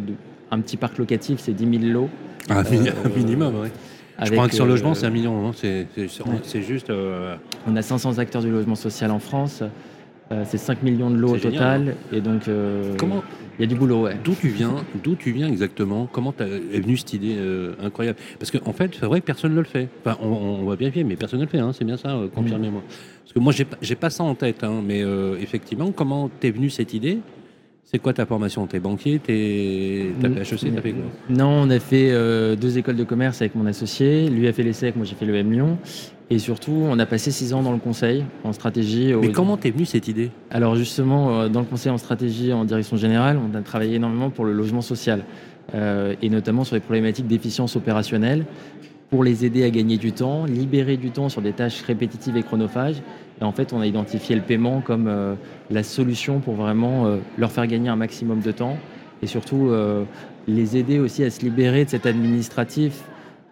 [0.51, 2.09] d'un petit parc locatif, c'est 10 000 lots.
[2.49, 3.71] Un, Euh, minimum, ouais.
[4.25, 5.47] Je crois que sur euh, logement, c'est un million.
[5.49, 5.53] hein.
[5.55, 6.63] C'est Ouais.
[6.63, 6.91] juste.
[6.91, 7.37] euh,
[7.67, 9.63] On a 500 acteurs du logement social en France.
[10.33, 11.97] Euh, c'est 5 millions de lots au génial, total.
[12.13, 13.23] Et donc, euh, comment,
[13.59, 14.17] il y a du boulot, ouais.
[14.23, 16.07] d'où tu viens D'où tu viens exactement?
[16.13, 18.19] Comment est venue cette idée euh, incroyable?
[18.39, 19.89] Parce qu'en en fait, c'est vrai que personne ne le fait.
[20.05, 21.59] Enfin, on, on va vérifier, mais personne ne le fait.
[21.59, 21.73] hein.
[21.73, 22.83] C'est bien ça, euh, confirmez-moi.
[23.25, 24.63] Parce que moi, j'ai pas- ça en tête.
[24.65, 27.19] hein, mais euh, effectivement, comment t'es venue cette idée?
[27.85, 28.67] C'est quoi ta formation?
[28.67, 31.03] T'es banquier T'es t'as fait HEC T'as fait quoi?
[31.29, 34.29] Non, on a fait euh, deux écoles de commerce avec mon associé.
[34.31, 35.79] Lui a fait l'ESSEC, moi j'ai fait le M Lyon.
[36.33, 39.13] Et surtout, on a passé six ans dans le conseil en stratégie.
[39.13, 40.31] au- Mais comment t'es venue cette idée?
[40.53, 44.31] Alors justement, euh, dans le conseil en stratégie en direction générale, on a travaillé énormément
[44.31, 45.25] pour le logement social
[45.75, 48.45] euh, et notamment sur les problématiques d'efficience opérationnelle
[49.11, 52.43] pour les aider à gagner du temps, libérer du temps sur des tâches répétitives et
[52.43, 53.03] chronophages.
[53.41, 55.35] Et en fait, on a identifié le paiement comme euh,
[55.71, 58.77] la solution pour vraiment euh, leur faire gagner un maximum de temps
[59.23, 60.05] et surtout euh,
[60.47, 63.03] les aider aussi à se libérer de cet administratif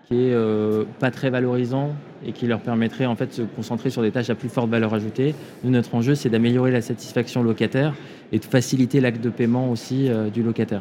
[0.07, 0.35] qui est
[1.01, 1.95] pas très valorisant
[2.25, 4.71] et qui leur permettrait en fait de se concentrer sur des tâches à plus forte
[4.71, 5.35] valeur ajoutée.
[5.63, 7.95] Nous, notre enjeu, c'est d'améliorer la satisfaction locataire
[8.33, 10.81] et de faciliter l'acte de paiement aussi du locataire.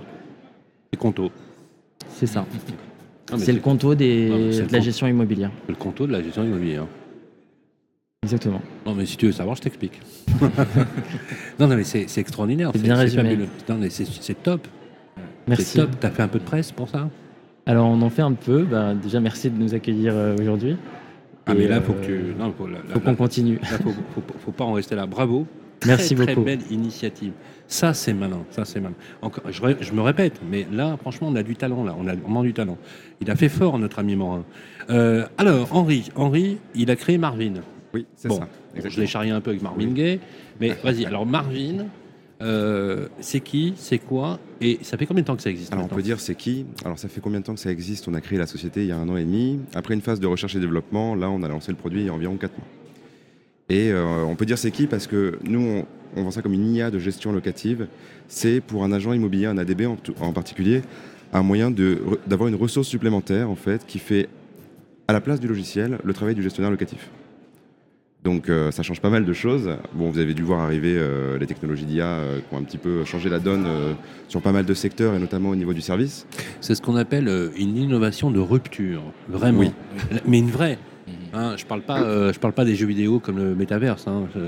[0.93, 1.29] C'est conto.
[2.07, 2.45] C'est ça.
[3.31, 5.51] Mais C'est le des, Non, le de la gestion immobilière.
[5.67, 6.85] le conto de la gestion immobilière.
[8.23, 8.61] Exactement.
[8.85, 9.99] Non, mais si tu veux savoir, je t'explique.
[11.59, 12.71] non, non, mais c'est extraordinaire.
[12.73, 13.37] C'est bien résumé.
[13.89, 14.67] c'est top.
[15.47, 15.63] Merci.
[15.65, 15.91] C'est top.
[15.99, 17.09] T'as fait un peu de presse pour ça?
[17.65, 18.63] Alors, on en fait un peu.
[18.63, 20.77] Ben, déjà, merci de nous accueillir euh, aujourd'hui.
[21.45, 22.33] Ah, Et, mais là, euh, faut que tu.
[22.37, 23.59] Non, faut, là, là, faut qu'on continue.
[23.63, 25.05] faut, faut, faut pas en rester là.
[25.05, 25.45] Bravo.
[25.79, 26.43] Très, Merci très beaucoup.
[26.43, 27.33] belle initiative.
[27.67, 28.43] Ça, c'est malin.
[28.49, 28.95] Ça, c'est malin.
[29.21, 31.83] Encore, je, me répète, mais là, franchement, on a du talent.
[31.83, 32.77] Là, on a vraiment du talent.
[33.21, 34.45] Il a fait fort, notre ami Morin.
[34.89, 37.53] Euh, alors, Henri, Henri, il a créé Marvin.
[37.93, 38.47] Oui, c'est Bon, ça.
[38.89, 40.19] je l'ai charrié un peu avec Marvin Gaye,
[40.59, 41.05] mais vas-y.
[41.05, 41.85] Alors, Marvin,
[42.41, 45.85] euh, c'est qui C'est quoi Et ça fait combien de temps que ça existe Alors
[45.85, 46.67] on peut dire c'est qui?
[46.85, 48.07] Alors ça fait combien de temps que ça existe?
[48.07, 49.59] On a créé la société il y a un an et demi.
[49.73, 52.09] Après une phase de recherche et développement, là on a lancé le produit il y
[52.09, 52.67] a environ 4 mois.
[53.69, 56.53] Et euh, on peut dire c'est qui parce que nous on, on vend ça comme
[56.53, 57.87] une IA de gestion locative.
[58.27, 59.83] C'est pour un agent immobilier, un ADB
[60.19, 60.81] en, particulier,
[61.33, 61.71] un moyen
[62.27, 64.29] d'avoir une ressource supplémentaire en fait qui fait
[65.07, 67.09] à la place du logiciel le travail du gestionnaire locatif.
[68.23, 69.69] Donc euh, ça change pas mal de choses.
[69.93, 72.77] Bon, vous avez dû voir arriver euh, les technologies d'IA euh, qui ont un petit
[72.77, 73.65] peu changé la donne
[74.27, 76.25] sur pas mal de secteurs et notamment au niveau du service.
[76.59, 79.59] C'est ce qu'on appelle une innovation de rupture, vraiment.
[79.59, 79.71] Oui.
[80.25, 80.77] Mais une vraie.
[81.37, 84.07] Hein, je parle pas, euh, je parle pas des jeux vidéo comme le métaverse.
[84.07, 84.23] hein.
[84.33, 84.39] Je,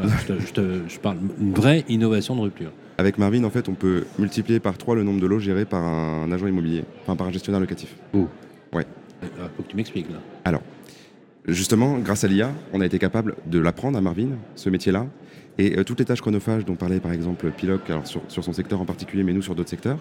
[0.00, 2.70] voilà, je te- je te- je parle une vraie innovation de rupture.
[2.96, 5.84] Avec Marvin, en fait, on peut multiplier par 3 le nombre de lots gérés par
[5.84, 7.94] un agent immobilier, enfin par un gestionnaire locatif.
[8.14, 8.24] Euh,
[8.72, 8.86] Ouais.
[9.56, 10.58] faut que tu m'expliques là.
[11.46, 15.06] Justement, grâce à l'IA, on a été capable de l'apprendre à Marvin, ce métier-là.
[15.56, 18.52] Et euh, toutes les tâches chronophages dont parlait par exemple Piloc, alors sur, sur son
[18.52, 19.98] secteur en particulier, mais nous sur d'autres secteurs,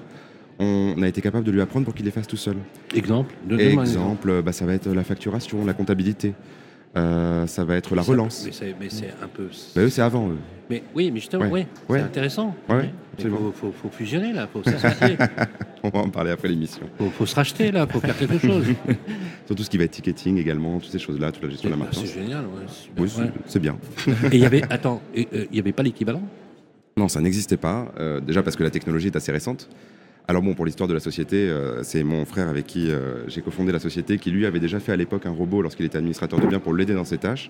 [0.60, 2.56] on a été capable de lui apprendre pour qu'il les fasse tout seul.
[2.96, 3.36] Exemple.
[3.52, 6.34] un Exemple, bah, ça va être la facturation, la comptabilité,
[6.96, 8.46] euh, ça va être la Ça- relance.
[8.46, 8.52] Mais
[8.90, 9.50] c'est, un peu.
[9.76, 10.38] Bah, eux, c'est avant eux.
[10.70, 11.68] Mais oui, mais justement, Ouais.
[11.88, 12.00] Ouais.
[12.00, 12.56] c'est intéressant.
[12.68, 13.38] Ouais, absolument.
[13.38, 15.16] faut, faut, faut fusionner là, faut s'associer,
[15.84, 16.82] On va en parler après l'émission.
[16.98, 18.66] faut, faut se racheter là, faut faire quelque chose.
[19.46, 21.76] Sur tout ce qui va être ticketing également, toutes ces choses-là, toute la gestion de
[21.76, 22.14] la C'est maintenance.
[22.14, 22.46] génial.
[22.46, 23.32] ouais, c'est Oui, c'est ouais.
[23.46, 23.78] c'est bien.
[24.32, 26.22] Et il y avait, attends, euh, il y avait pas l'équivalent?
[26.98, 27.94] Non, ça n'existait pas.
[28.00, 29.70] euh, déjà parce que la technologie est assez récente.
[30.30, 33.42] Alors bon, pour l'histoire de la société, euh, c'est mon frère avec qui euh, j'ai
[33.42, 36.40] cofondé la société qui lui avait déjà fait à l'époque un robot lorsqu'il était administrateur
[36.40, 37.50] de biens pour l'aider dans ses tâches.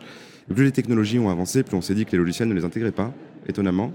[0.53, 2.91] Plus les technologies ont avancé, plus on s'est dit que les logiciels ne les intégraient
[2.91, 3.13] pas,
[3.47, 3.91] étonnamment.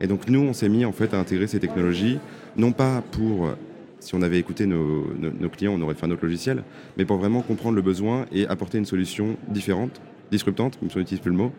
[0.00, 2.18] Et donc nous, on s'est mis en fait à intégrer ces technologies,
[2.56, 3.54] non pas pour, euh,
[4.00, 6.62] si on avait écouté nos clients, on aurait fait un autre logiciel,
[6.98, 11.00] mais pour vraiment comprendre le besoin et apporter une solution différente, disruptante, comme si on
[11.00, 11.52] n'utilise plus le mot,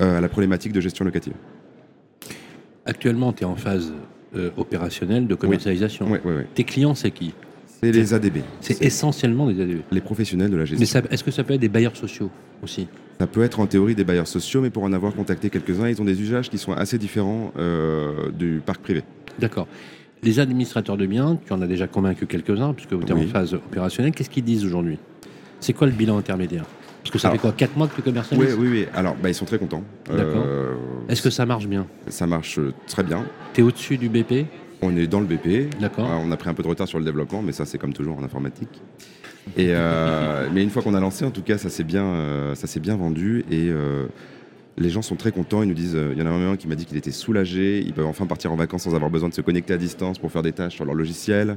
[0.00, 1.34] euh, à la problématique de gestion locative.
[2.86, 3.92] Actuellement, tu es en phase
[4.36, 6.06] euh, opérationnelle de commercialisation.
[6.10, 6.42] Oui, oui, oui.
[6.54, 7.32] Tes clients, c'est qui
[7.80, 8.38] C'est les ADB.
[8.60, 9.78] C'est essentiellement des ADV.
[9.90, 11.00] les professionnels de la gestion.
[11.04, 12.30] Mais est-ce que ça peut être des bailleurs sociaux
[12.62, 12.88] aussi
[13.20, 16.00] Ça peut être en théorie des bailleurs sociaux, mais pour en avoir contacté quelques-uns, ils
[16.00, 19.02] ont des usages qui sont assez différents euh, du parc privé.
[19.38, 19.66] D'accord.
[20.24, 23.24] Les administrateurs de biens, tu en as déjà convaincu quelques-uns, puisque vous êtes Oui.
[23.24, 24.98] en phase opérationnelle, qu'est-ce qu'ils disent aujourd'hui?
[25.60, 26.64] C'est quoi le bilan intermédiaire?
[27.02, 28.86] Parce que ça Alors- fait quoi 4 mois que tu Oui, commercialises oui, oui.
[28.94, 29.84] Alors, bah, ils sont très contents.
[30.08, 30.42] D'accord.
[30.44, 30.67] Euh,
[31.08, 34.46] Est-ce que ça marche bien ça marche euh, très bien Tu es au-dessus du BP
[34.82, 35.78] On est dans le BP.
[35.80, 36.10] D'accord.
[36.10, 37.94] Euh, on a pris un peu de retard sur le développement, mais ça, c'est comme
[37.94, 38.82] toujours en informatique.
[39.56, 42.54] Et, euh, mais une fois qu'on a lancé, en tout cas, ça s'est bien, euh,
[42.54, 44.06] ça s'est bien vendu et euh,
[44.76, 45.62] les gens sont très contents.
[45.62, 47.80] Ils nous disent, il y en a un qui m'a dit qu'il était soulagé.
[47.80, 50.30] Ils peuvent enfin partir en vacances sans avoir besoin de se connecter à distance pour
[50.30, 51.56] faire des tâches sur leur logiciel.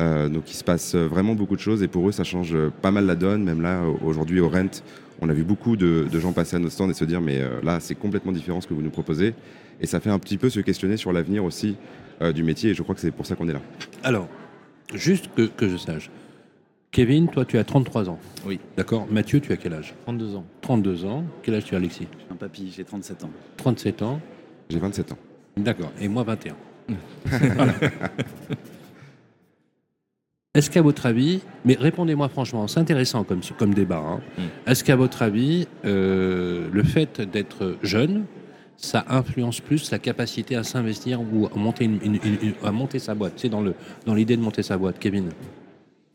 [0.00, 2.54] Euh, donc il se passe euh, vraiment beaucoup de choses et pour eux, ça change
[2.54, 3.44] euh, pas mal la donne.
[3.44, 4.82] Même là, au- aujourd'hui, au Rent,
[5.20, 7.40] on a vu beaucoup de, de gens passer à notre stand et se dire, mais
[7.40, 9.34] euh, là, c'est complètement différent ce que vous nous proposez.
[9.80, 11.76] Et ça fait un petit peu se questionner sur l'avenir aussi
[12.22, 12.70] euh, du métier.
[12.70, 13.60] Et je crois que c'est pour ça qu'on est là.
[14.02, 14.28] Alors,
[14.94, 16.10] juste que, que je sache.
[16.90, 18.18] Kevin, toi, tu as 33 ans.
[18.46, 18.60] Oui.
[18.76, 19.06] D'accord.
[19.10, 19.94] Mathieu, tu as quel âge?
[20.06, 20.44] 32 ans.
[20.60, 21.24] 32 ans.
[21.42, 22.06] Quel âge tu as, Alexis?
[22.30, 23.30] Un papy, j'ai 37 ans.
[23.56, 24.20] 37 ans.
[24.70, 25.18] J'ai 27 ans.
[25.56, 25.92] D'accord.
[26.00, 26.54] Et moi, 21.
[27.56, 27.74] Voilà.
[30.54, 34.20] Est-ce qu'à votre avis, mais répondez-moi franchement, c'est intéressant comme, comme débat, hein.
[34.38, 34.70] Mm.
[34.70, 38.24] est-ce qu'à votre avis, euh, le fait d'être jeune,
[38.76, 42.70] ça influence plus la capacité à s'investir ou à monter, une, une- une- une- à
[42.70, 43.32] monter sa boîte?
[43.36, 43.74] C'est dans le
[44.06, 45.30] dans l'idée de monter sa boîte, Kevin.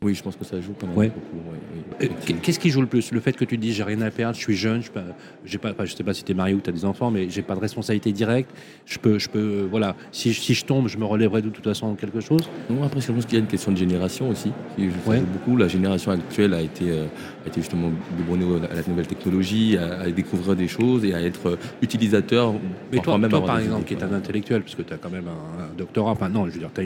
[0.02, 1.08] Oui, je pense que ça joue quand même Ouais.
[1.10, 1.50] beaucoup.
[1.50, 1.58] ouais,
[2.00, 2.34] oui, Euh.
[2.40, 3.12] Qu'est-ce qui joue le plus?
[3.12, 5.58] Le fait que tu te dis j'ai rien à perdre, je suis jeune, je ne
[5.58, 7.28] pas, enfin, je sais pas si tu es marié ou tu as des enfants, mais
[7.28, 8.50] j'ai pas de responsabilité directe.
[8.86, 9.94] Je peux, je peux, euh, voilà.
[10.10, 12.40] Si, je- si je tombe, je me relèverai de toute façon quelque chose?
[12.70, 14.50] Non, après, je pense qu'il y a une question de génération aussi.
[14.74, 15.20] qui joue Ouais.
[15.20, 15.58] beaucoup.
[15.58, 17.04] La génération actuelle a été, euh,
[17.44, 21.20] a été justement biberonnée à la nouvelle technologie, à, à découvrir des choses et à
[21.20, 22.54] être euh, utilisateur.
[22.90, 25.10] Mais toi, même toi par exemple, idées, qui est un intellectuel, puisque tu as quand
[25.10, 26.84] même un, un doctorat, enfin non, je veux dire, t'as-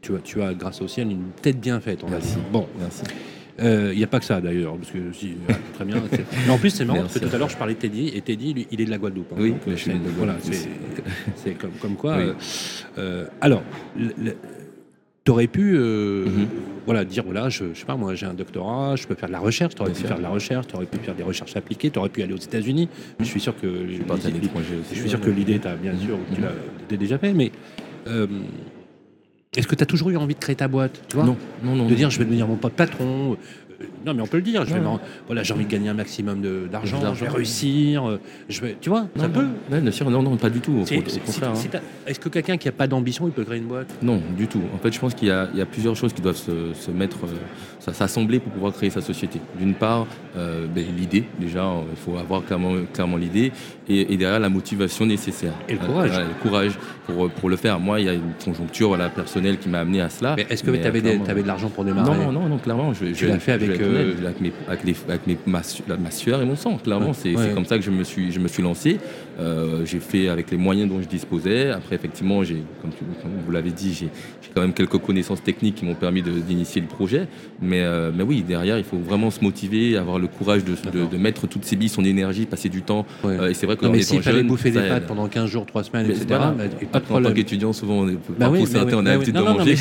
[0.00, 2.36] tu as, tu as, grâce au ciel, une tête bien faite, on Merci.
[2.52, 3.02] Bon, Merci.
[3.60, 5.96] il n'y a pas que ça d'ailleurs, parce que si, ah, très bien.
[6.46, 8.20] Mais en plus, c'est marrant, parce que tout à l'heure, je parlais de Teddy, et
[8.20, 9.32] Teddy, lui, il est de la Guadeloupe.
[9.32, 9.36] hein.
[9.40, 10.68] Oui, Donc, je suis de Voilà, Guadeloupe c'est aussi.
[11.36, 12.16] c'est comme, comme quoi.
[12.18, 12.22] Oui.
[12.24, 12.34] euh,
[12.98, 13.62] euh, alors,
[15.24, 16.46] tu aurais pu euh, Mhm.
[16.86, 19.34] voilà, dire voilà, je, je sais pas, moi j'ai un doctorat, je peux faire de
[19.34, 20.08] la recherche, tu aurais Bien pu sûr.
[20.08, 22.32] faire de la recherche, tu aurais pu faire des recherches appliquées, tu aurais pu aller
[22.32, 22.88] aux États-Unis.
[23.20, 23.66] Je suis sûr que.
[23.88, 26.46] Je suis sûr que l'idée, tu bien sûr, tu Mhm.
[26.90, 27.50] l'as déjà fait, mais
[28.06, 28.26] euh,
[29.56, 31.24] est-ce que tu as toujours eu envie de créer ta boîte tu vois?
[31.24, 31.86] Non, non, non.
[31.86, 33.36] De dire je vais devenir mon pote patron.
[34.04, 34.64] Non, mais on peut le dire.
[34.64, 34.80] Je vais
[35.26, 37.14] voilà, j'ai envie de gagner un maximum d'argent.
[37.14, 38.08] Je vais réussir.
[38.08, 39.34] euh, Je vais, tu vois, non, ça non.
[39.34, 39.46] peut.
[39.70, 40.80] Ouais, bien sûr, non, non, pas du tout.
[40.80, 41.00] Hein.
[42.06, 43.88] Est-ce que quelqu'un qui n'a pas d'ambition, il peut créer une boîte?
[44.02, 44.62] Non, du tout.
[44.74, 46.72] En fait, je pense qu'il y, a il y a plusieurs choses qui doivent se,
[46.74, 49.40] se mettre, euh, s'assembler pour pouvoir créer sa société.
[49.58, 53.52] D'une part, euh, ben, l'idée, déjà, euh, il faut avoir clairement, clairement l'idée,
[53.88, 55.52] et, et derrière la motivation nécessaire.
[55.68, 56.10] Et le courage.
[56.18, 57.78] le courage pour, pour le faire.
[57.78, 60.34] Moi, il y a une conjoncture voilà, personnelle qui m'a amené à cela.
[60.36, 62.16] Mais est-ce que tu avais, de l'argent pour démarrer?
[62.18, 62.92] Non, non, non, clairement.
[62.92, 65.82] Je, Tu l'as fait vais avec, euh, avec, mes, avec, les, avec mes, ma, su-
[65.88, 67.08] la- ma sueur et mon sang, clairement.
[67.08, 67.42] Ouais, c'est ouais.
[67.48, 68.98] c'est comme ça que je me suis, je me suis lancé.
[69.38, 71.70] Euh, j'ai fait avec les moyens dont je disposais.
[71.70, 72.90] Après, effectivement, j'ai, comme,
[73.44, 74.08] vous l'avez dit, j'ai
[74.54, 77.28] quand même quelques connaissances techniques qui m'ont permis d'initier le projet.
[77.62, 80.76] Mais, euh, mais oui, derrière, il faut vraiment se motiver, avoir le courage de, de,
[80.82, 81.08] D'accord.
[81.08, 83.06] de mettre toutes ses billes, son énergie, passer du temps.
[83.22, 83.38] Ouais.
[83.38, 85.48] Euh, et c'est vrai que Non, mais s'il fallait jeune, bouffer des pâtes pendant 15
[85.48, 87.34] jours, 3 semaines, Mais etc., bah, pas de Après, en tant problème.
[87.34, 88.06] qu'étudiant, souvent, on
[88.38, 89.04] Bah oui, oui, on a bah oui.
[89.04, 89.76] l'habitude de non, manger.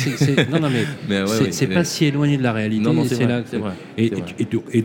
[0.52, 0.70] non, non,
[1.10, 2.88] mais c'est pas si éloigné de la réalité.
[2.90, 3.42] Et c'est là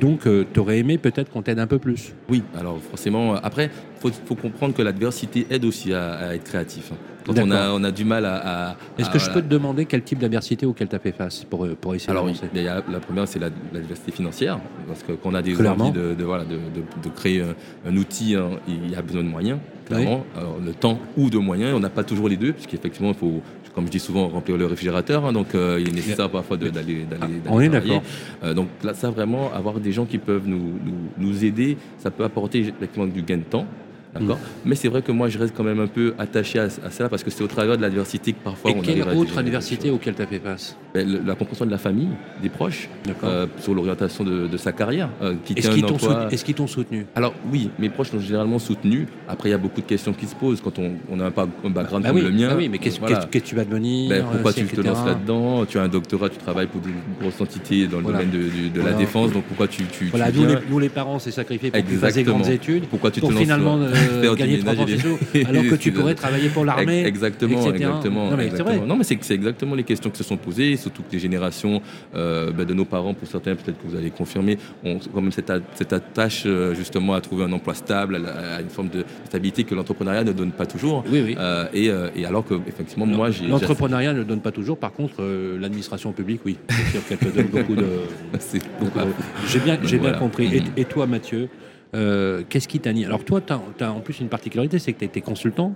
[0.00, 2.12] donc, tu aurais aimé peut-être qu'on t'aide un peu plus?
[2.28, 3.70] Oui, alors forcément, après,
[4.02, 6.90] faut, faut comprendre que l'adversité aide aussi à, à être créatif.
[6.92, 6.96] hein.
[7.24, 7.76] Quand on a, D'accord.
[7.80, 8.70] on a du mal à...
[8.70, 11.44] à- Est-ce que je peux te demander quel type d'adversité auquel tu as fait face
[11.44, 12.48] pour, euh, pour essayer Alors d'avancer
[12.92, 15.84] la première c'est la- l'adversité financière, parce que quand on a des Clairement.
[15.86, 17.54] envies de, de, voilà, de, de- de créer un,
[17.88, 21.38] un outil, hein, il y a besoin de moyens, clairement, Alors, le temps ou de
[21.38, 23.40] moyens, on n'a pas toujours les deux, puisqu'effectivement il faut,
[23.72, 26.72] comme je dis souvent, remplir le réfrigérateur, hein, donc euh, il est nécessaire parfois d'aller
[26.72, 28.02] d'aller- Ah, on est d'accord.
[28.42, 32.10] Euh, donc là, ça vraiment, avoir des gens qui peuvent nous, nous, nous aider, ça
[32.10, 33.64] peut apporter effectivement du gain de temps.
[34.14, 34.68] D'accord Mm.
[34.68, 37.08] Mais c'est vrai que moi, je reste quand même un peu attaché à, à ça
[37.08, 40.14] parce que c'est au travers de l'adversité que parfois Et on quelle autre adversité auquel
[40.14, 42.10] tu as fait face Ben, le- La compréhension de la famille,
[42.42, 42.88] des proches,
[43.24, 45.08] euh, sur l'orientation de, de sa carrière.
[45.22, 45.82] euh, Est-ce qu'ils
[46.54, 47.06] t'ont soutenu, soutenu?
[47.14, 49.06] Alors oui, mes proches sont généralement soutenus.
[49.28, 51.30] Après, il y a beaucoup de questions qui se posent quand on, on a un,
[51.30, 52.48] background Bah comme oui, le mien.
[52.48, 53.16] bah oui, mais qu'est-ce Voilà.
[53.16, 55.64] qu'est-ce que tu vas devenir Ben, pourquoi euh, tu te lances là-dedans?
[55.66, 58.18] Tu as un doctorat, tu travailles pour des grosses entités dans le Voilà.
[58.18, 58.92] domaine de, du- de Voilà.
[58.96, 61.70] la défense, donc pourquoi tu, tu, Voilà, tu nous les, nous les parents, c'est sacrifié
[61.70, 64.88] pour fasses des grandes études, Pourquoi tu te lances finalement euh, gagner 3 ménage ans
[64.88, 65.08] et chez des-
[65.44, 67.04] eux, alors que tu pourrais travailler pour l'armée.
[67.04, 67.74] Exactement, etc.
[67.76, 68.30] exactement.
[68.30, 68.60] Non, mais c'est vrai.
[68.60, 68.86] exactement.
[68.86, 71.80] Non, mais c'est exactement les questions qui se sont posées, surtout que les générations
[72.14, 75.32] euh, ben, de nos parents, pour certains, peut-être que vous allez confirmer, ont quand même
[75.32, 79.04] cette, a- cette attache euh, justement à trouver un emploi stable, à, une forme de
[79.26, 81.04] stabilité que l'entrepreneuriat ne donne pas toujours.
[81.10, 81.36] Oui, oui.
[81.38, 83.46] Euh, et, et alors que, effectivement, moi, j'ai.
[83.46, 85.22] L'entrepreneuriat ne donne pas toujours, par contre,
[85.60, 86.56] l'administration publique, oui.
[86.68, 87.86] C'est sûr qu'elle te donne beaucoup de.
[89.48, 90.56] J'ai bien, j'ai bien compris.
[90.56, 91.48] Et, et toi, Mathieu,
[91.94, 93.52] euh, qu'est-ce qui t'a Alors, toi, tu
[93.84, 95.74] as, en plus une particularité, c'est que tu été consultant.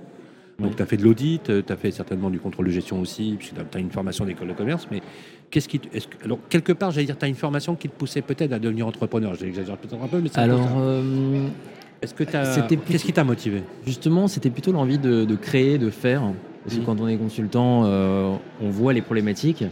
[0.59, 0.74] Donc, Oui.
[0.76, 3.55] tu as fait de l'audit, tu as fait certainement du contrôle de gestion aussi, puisque
[3.70, 4.88] tu as une formation d'école de commerce.
[4.90, 5.02] Mais
[5.50, 5.79] qu'est-ce qui.
[5.79, 5.88] que-
[6.24, 8.87] alors, quelque part, j'allais dire, tu as une formation qui te poussait peut-être à devenir
[8.87, 9.35] entrepreneur.
[9.35, 11.46] J'exagère peut-être un peu, mais c'est Alors, euh,
[12.00, 13.62] est-ce que Qu'est-ce qui t'a motivé?
[13.85, 16.22] Justement, c'était plutôt l'envie de, de créer, de faire.
[16.64, 16.87] Parce que Mhm.
[16.87, 19.62] quand on est consultant, euh, on voit les problématiques,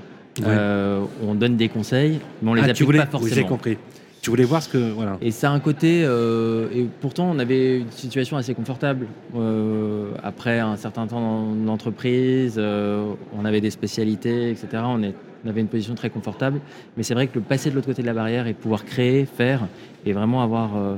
[0.44, 3.28] euh, on donne des conseils, mais on les Ah, tu applique voulais, pas oui, J'ai
[3.28, 3.48] forcément.
[3.48, 3.78] compris.
[4.24, 4.78] Tu voulais voir ce que.
[4.90, 5.18] Voilà.
[5.20, 6.02] Et ça a un côté.
[6.02, 9.06] euh, et pourtant, on avait une situation assez confortable.
[9.36, 14.82] Euh, après un certain temps dans l'entreprise, euh, on avait des spécialités, etc.
[14.86, 15.12] On, est-
[15.44, 16.60] on avait une position très confortable.
[16.96, 19.26] Mais c'est vrai que le passer de l'autre côté de la barrière et pouvoir créer,
[19.26, 19.60] faire,
[20.06, 20.74] et vraiment avoir.
[20.74, 20.96] euh,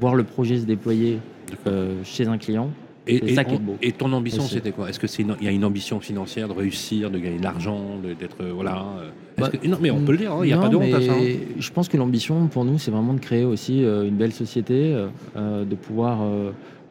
[0.00, 1.18] voir le projet se déployer
[1.66, 2.70] euh, chez un client,
[3.08, 3.76] Et, C'est et ça qui est on- beau.
[3.82, 4.88] et ton ambition, c'était quoi?
[4.90, 7.80] Est-ce que c'est il y a une ambition financière de réussir, de gagner de l'argent,
[8.20, 10.32] d'être euh, voilà euh, Bah, que- Non, mais on peut le dire.
[10.32, 11.12] hein, Il n'y a pas de honte à ça.
[11.12, 11.36] hein.
[11.58, 14.94] Je pense que l'ambition pour nous, c'est vraiment de créer aussi euh, une belle société,
[15.36, 16.18] de pouvoir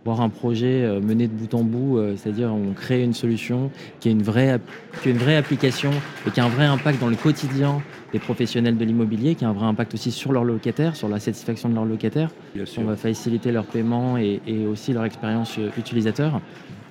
[0.07, 3.69] voir un projet euh, mené de bout en bout, euh, c'est-à-dire on crée une solution
[3.99, 4.61] qui a une vraie, app-
[5.01, 5.91] qui a une vraie application
[6.25, 7.81] et qui a un vrai impact dans le quotidien
[8.13, 11.19] des professionnels de l'immobilier, qui a un vrai impact aussi sur leurs locataires, sur la
[11.19, 12.29] satisfaction de leurs locataires.
[12.77, 16.39] On va faciliter leur paiement et, et aussi leur expérience euh, utilisateur.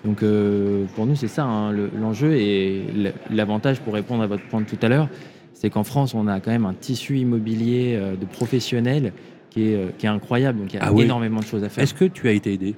[0.05, 2.83] Donc euh, pour nous, c'est ça hein, le- l'enjeu et
[3.31, 5.09] l'avantage pour répondre à votre point de tout à l'heure,
[5.55, 9.15] c'est qu'en France, on a quand même un tissu immobilier de professionnels
[9.49, 10.59] qui est, qui est incroyable.
[10.59, 11.05] Donc il y a Ah oui.
[11.05, 11.83] énormément de choses à faire.
[11.83, 12.75] Est-ce que tu as été aidé?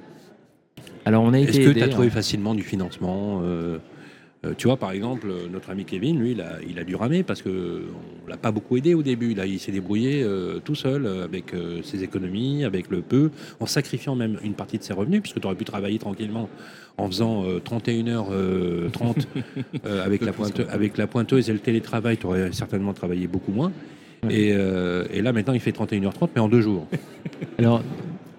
[1.08, 2.10] Alors on a Est-ce que tu as trouvé hein.
[2.10, 3.78] facilement du financement euh,
[4.46, 7.24] euh, tu vois, par exemple, notre ami Kevin, lui, il a, il a dû ramer
[7.24, 7.82] parce que
[8.24, 9.34] on l'a pas beaucoup aidé au début.
[9.34, 13.66] Là, il s'est débrouillé euh, tout seul avec euh, ses économies, avec le peu, en
[13.66, 16.48] sacrifiant même une partie de ses revenus, puisque tu aurais pu travailler tranquillement
[16.98, 19.26] en faisant euh, 31h30
[19.86, 23.52] euh, avec, la pointe, avec la pointeuse et le télétravail, tu aurais certainement travaillé beaucoup
[23.52, 23.72] moins.
[24.28, 26.88] Et, euh, et là, maintenant, il fait 31h30, mais en deux jours.
[27.58, 27.82] Alors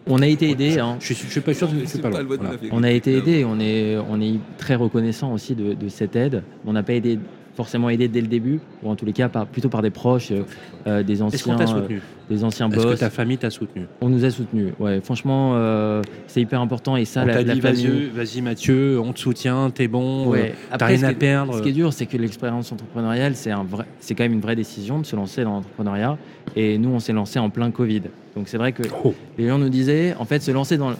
[0.10, 0.80] on a été aidés.
[0.80, 0.98] hein.
[1.00, 2.24] Je suis, je suis pas sûr, je suis pas loin.
[2.24, 2.52] Voilà.
[2.72, 6.44] On a été aidé, on est, on est très reconnaissant aussi de, de cette aide.
[6.66, 7.20] On n'a pas, aidé-
[7.56, 10.32] forcément aidé dès le début, ou en tous les cas par, plutôt par des proches,
[10.32, 10.44] euh,
[10.88, 13.00] euh, des Est-ce qu'on anciens, t'a euh, soutenu des anciens Est-ce que boss.
[13.00, 14.72] ta famille t'a soutenu On nous a soutenus.
[14.80, 18.10] Ouais, franchement, euh, c'est hyper important et ça, On la, la dit famille.
[18.16, 20.52] vas-y, Mathieu, on te soutient, t'es bon, Ouais.
[20.52, 21.58] euh, t'as Après, rien à perdre.
[21.58, 24.42] Ce qui est dur, c'est que l'expérience entrepreneuriale, c'est un vrai, c'est quand même une
[24.42, 26.18] vraie décision de se lancer dans l'entrepreneuriat.
[26.56, 28.04] Et nous, on s'est lancé en plein Covid.
[28.36, 29.14] Donc c'est vrai que Oh.
[29.38, 30.94] les gens nous disaient, en fait, se lancer dans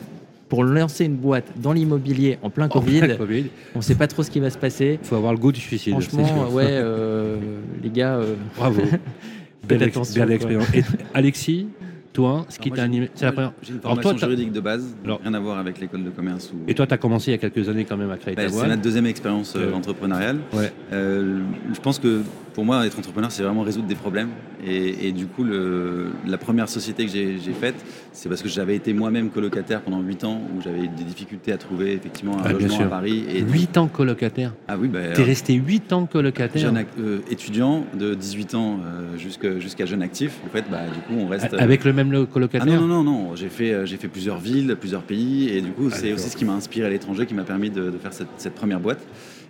[0.50, 3.94] pour lancer une boîte dans l'immobilier en plein En Covid, plein Covid, on ne sait
[3.94, 4.98] pas trop ce qui va se passer.
[5.04, 5.94] faut avoir le goût du suicide.
[6.00, 7.38] c'est Franchement, ouais, euh,
[7.84, 8.16] les gars.
[8.16, 8.82] euh, Bravo.
[9.68, 10.74] Belle, ex- expérience.
[10.74, 11.68] Et Alexis,
[12.12, 13.54] toi, ce qui t'a animé, c'est la première.
[13.62, 16.52] J'ai une toi, formation juridique de base, Alors- rien à voir avec l'école de commerce.
[16.52, 16.68] Ou...
[16.68, 18.42] Et toi, tu as commencé il y a quelques années quand même à créer Bah,
[18.46, 18.68] ta c'est boîte.
[18.70, 20.40] ma deuxième expérience euh, Euh, entrepreneuriale.
[20.54, 20.72] Ouais.
[20.92, 22.22] Euh, je pense que
[22.60, 24.32] pour moi, être entrepreneur, c'est vraiment résoudre des problèmes.
[24.68, 27.76] Et, et du coup, le- la première société que j'ai faite,
[28.12, 31.54] c'est parce que j'avais été moi-même colocataire pendant 8 ans, où j'avais eu des difficultés
[31.54, 32.86] à trouver effectivement un Ah, logement sûr.
[32.88, 33.24] à Paris.
[33.34, 34.54] Et 8 ans colocataire.
[34.68, 36.62] Ah oui, bah, T'es resté 8 ans colocataire.
[36.62, 39.18] jeune euh, étudiant de 18 ans euh,
[39.62, 40.34] jusqu'à jeune actif.
[40.46, 41.54] En fait, bah, du coup, on reste.
[41.54, 43.36] euh, Avec le même Ah colocataire non, non, non, non.
[43.38, 46.16] j'ai fait, euh, fait plusieurs villes, plusieurs pays, et du coup, c'est Ah, d'accord.
[46.18, 48.56] aussi ce qui m'a inspiré à l'étranger, qui m'a permis de, de faire cette, cette
[48.56, 49.00] première boîte.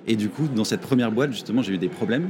[0.07, 2.29] Et du coup, dans cette première boîte, justement, j'ai eu des problèmes,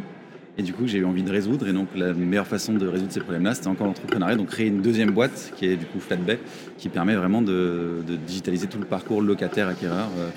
[0.60, 3.12] et du coup, j'ai eu envie de résoudre, et donc la meilleure façon de résoudre
[3.12, 6.38] ces problèmes-là, c'était encore l'entrepreneuriat, donc créer une deuxième boîte, qui est du coup Flatbay,
[6.78, 10.10] qui permet vraiment de, de digitaliser tout le parcours locataire-acquéreur.
[10.20, 10.30] euh,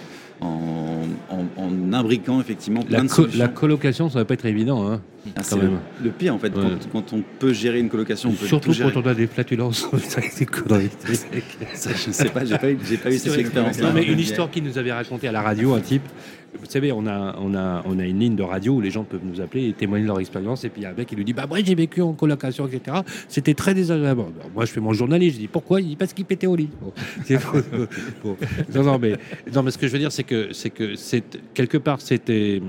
[0.45, 3.39] en, en- en imbriquant effectivement plein La, de co- solutions.
[3.39, 4.91] la colocation, ça va pas être évident.
[4.91, 5.01] Hein.
[5.37, 5.79] Ah, c'est quand le, même.
[6.03, 6.65] le pire en fait, Ouais.
[6.91, 8.91] quand, quand on peut gérer une colocation, on peut Surtout tout gérer.
[8.93, 9.89] quand on a des flatulences.
[10.01, 10.21] ça,
[11.95, 13.81] je sais pas, j'ai pas eu, j'ai pas eu cette expérience.
[13.81, 16.03] Non, mais une histoire qu'il nous avait racontée à la radio, un type.
[16.59, 19.05] Vous savez, on a, on, a, on a une ligne de radio où les gens
[19.05, 20.65] peuvent nous appeler et témoigner de leur expérience.
[20.65, 22.13] Et puis il y a un mec qui lui dit Bah, moi, j'ai vécu en
[22.13, 22.99] colocation, etc.
[23.29, 24.25] C'était très désagréable.
[24.55, 25.37] Moi, je fais mon journaliste.
[25.37, 25.81] Je dis Pourquoi?
[25.81, 26.71] Il dit Parce qu'il pétait au lit.
[28.75, 29.17] Non, non, mais,
[29.53, 32.63] non, mais ce que je veux dire, c'est que, c'est que c'est, quelque part, c'était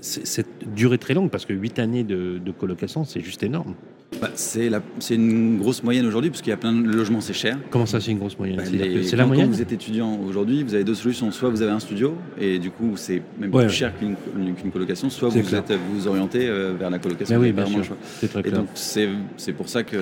[0.00, 3.74] c'est durée très longue parce que 8 années de, de colocation, c'est juste énorme.
[4.20, 7.20] Bah, c'est la- c'est une grosse moyenne aujourd'hui, parce qu'il y a plein de logements,
[7.20, 7.58] c'est cher.
[7.70, 9.72] Comment ça, c'est une grosse moyenne Bah, les- C'est quand- la moyenne Quand vous êtes
[9.72, 11.30] étudiant aujourd'hui, vous avez deux solutions.
[11.32, 13.76] Soit vous avez un studio, et du coup, c'est même Ouais, plus ouais.
[13.78, 14.14] cher qu'une
[14.54, 15.60] qu'une colocation, soit C'est vous clair.
[15.68, 17.34] êtes, vous, orientez euh, vers la colocation.
[17.34, 17.96] Mais vous oui, bien sûr.
[18.20, 18.58] C'est très Et clair.
[18.58, 19.96] donc, c'est c'est pour ça que.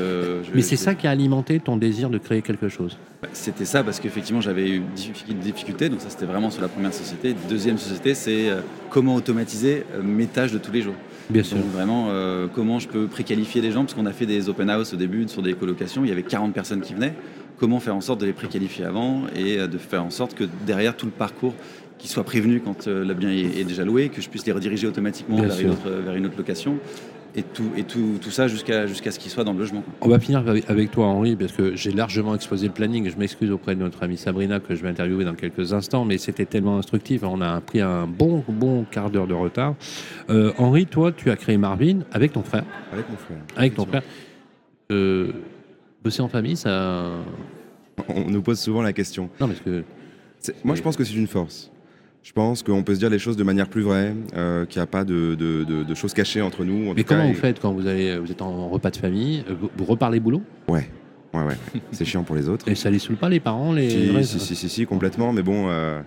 [0.45, 2.99] je- Mais c'est je- ça qui a alimenté ton désir de créer quelque chose.
[3.23, 6.69] Bah, C'était ça parce qu'effectivement j'avais eu difficulté, difficulté, donc ça c'était vraiment sur la
[6.69, 7.35] première société.
[7.49, 10.95] Deuxième société, c'est euh, comment automatiser euh, mes tâches de tous les jours.
[11.31, 11.57] Bien sûr.
[11.57, 14.69] Donc vraiment euh, comment je peux préqualifier les gens, parce qu'on a fait des open
[14.69, 17.15] house au début sur des colocations, il y avait 40 personnes qui venaient.
[17.59, 20.45] Comment faire en sorte de les préqualifier avant et euh, de faire en sorte que
[20.67, 21.55] derrière tout le parcours
[21.99, 24.53] qu'ils soient prévenus quand euh, le bien est, est déjà loué, que je puisse les
[24.53, 26.79] rediriger automatiquement vers une, autre, vers une autre location?
[27.37, 29.85] Et tout, et tout, tout ça jusqu'à jusqu'à ce qu'ils soient dans le logement.
[30.01, 33.09] On va finir avec- toi, Henri, parce que j'ai largement exposé le planning.
[33.09, 36.19] Je m'excuse auprès de notre amie Sabrina, que je vais interviewer dans quelques instants, mais
[36.19, 37.23] c'était tellement instructif.
[37.23, 39.77] On a pris un bon, bon quart d'heure de retard.
[40.29, 42.65] Euh, Henri, toi, tu as créé Marvin avec ton frère.
[42.93, 43.39] Avec mon frère.
[43.57, 44.03] Avec ton frère.
[44.91, 45.31] Euh,
[46.03, 47.11] bosser en famille, ça.
[48.09, 49.31] On nous pose souvent la question.
[49.41, 49.85] Non, parce que.
[50.65, 51.71] Moi, je pense que c'est une force.
[52.23, 54.83] Je pense qu'on peut se dire les choses de manière plus vraie, euh, qu'il n'y
[54.83, 56.91] a pas de, de- de- de choses cachées entre nous.
[56.91, 58.97] en Mais cas, comment et- vous faites quand vous, allez, vous êtes en repas de
[58.97, 60.43] famille euh, vous, vous reparlez boulot?
[60.69, 60.89] Ouais,
[61.33, 61.57] ouais, ouais.
[61.93, 62.69] c'est chiant pour les autres.
[62.69, 63.89] Et ça les saoule pas, les parents les...
[63.89, 65.33] Si, si, si, si, si, complètement.
[65.33, 66.03] Mais bon, euh,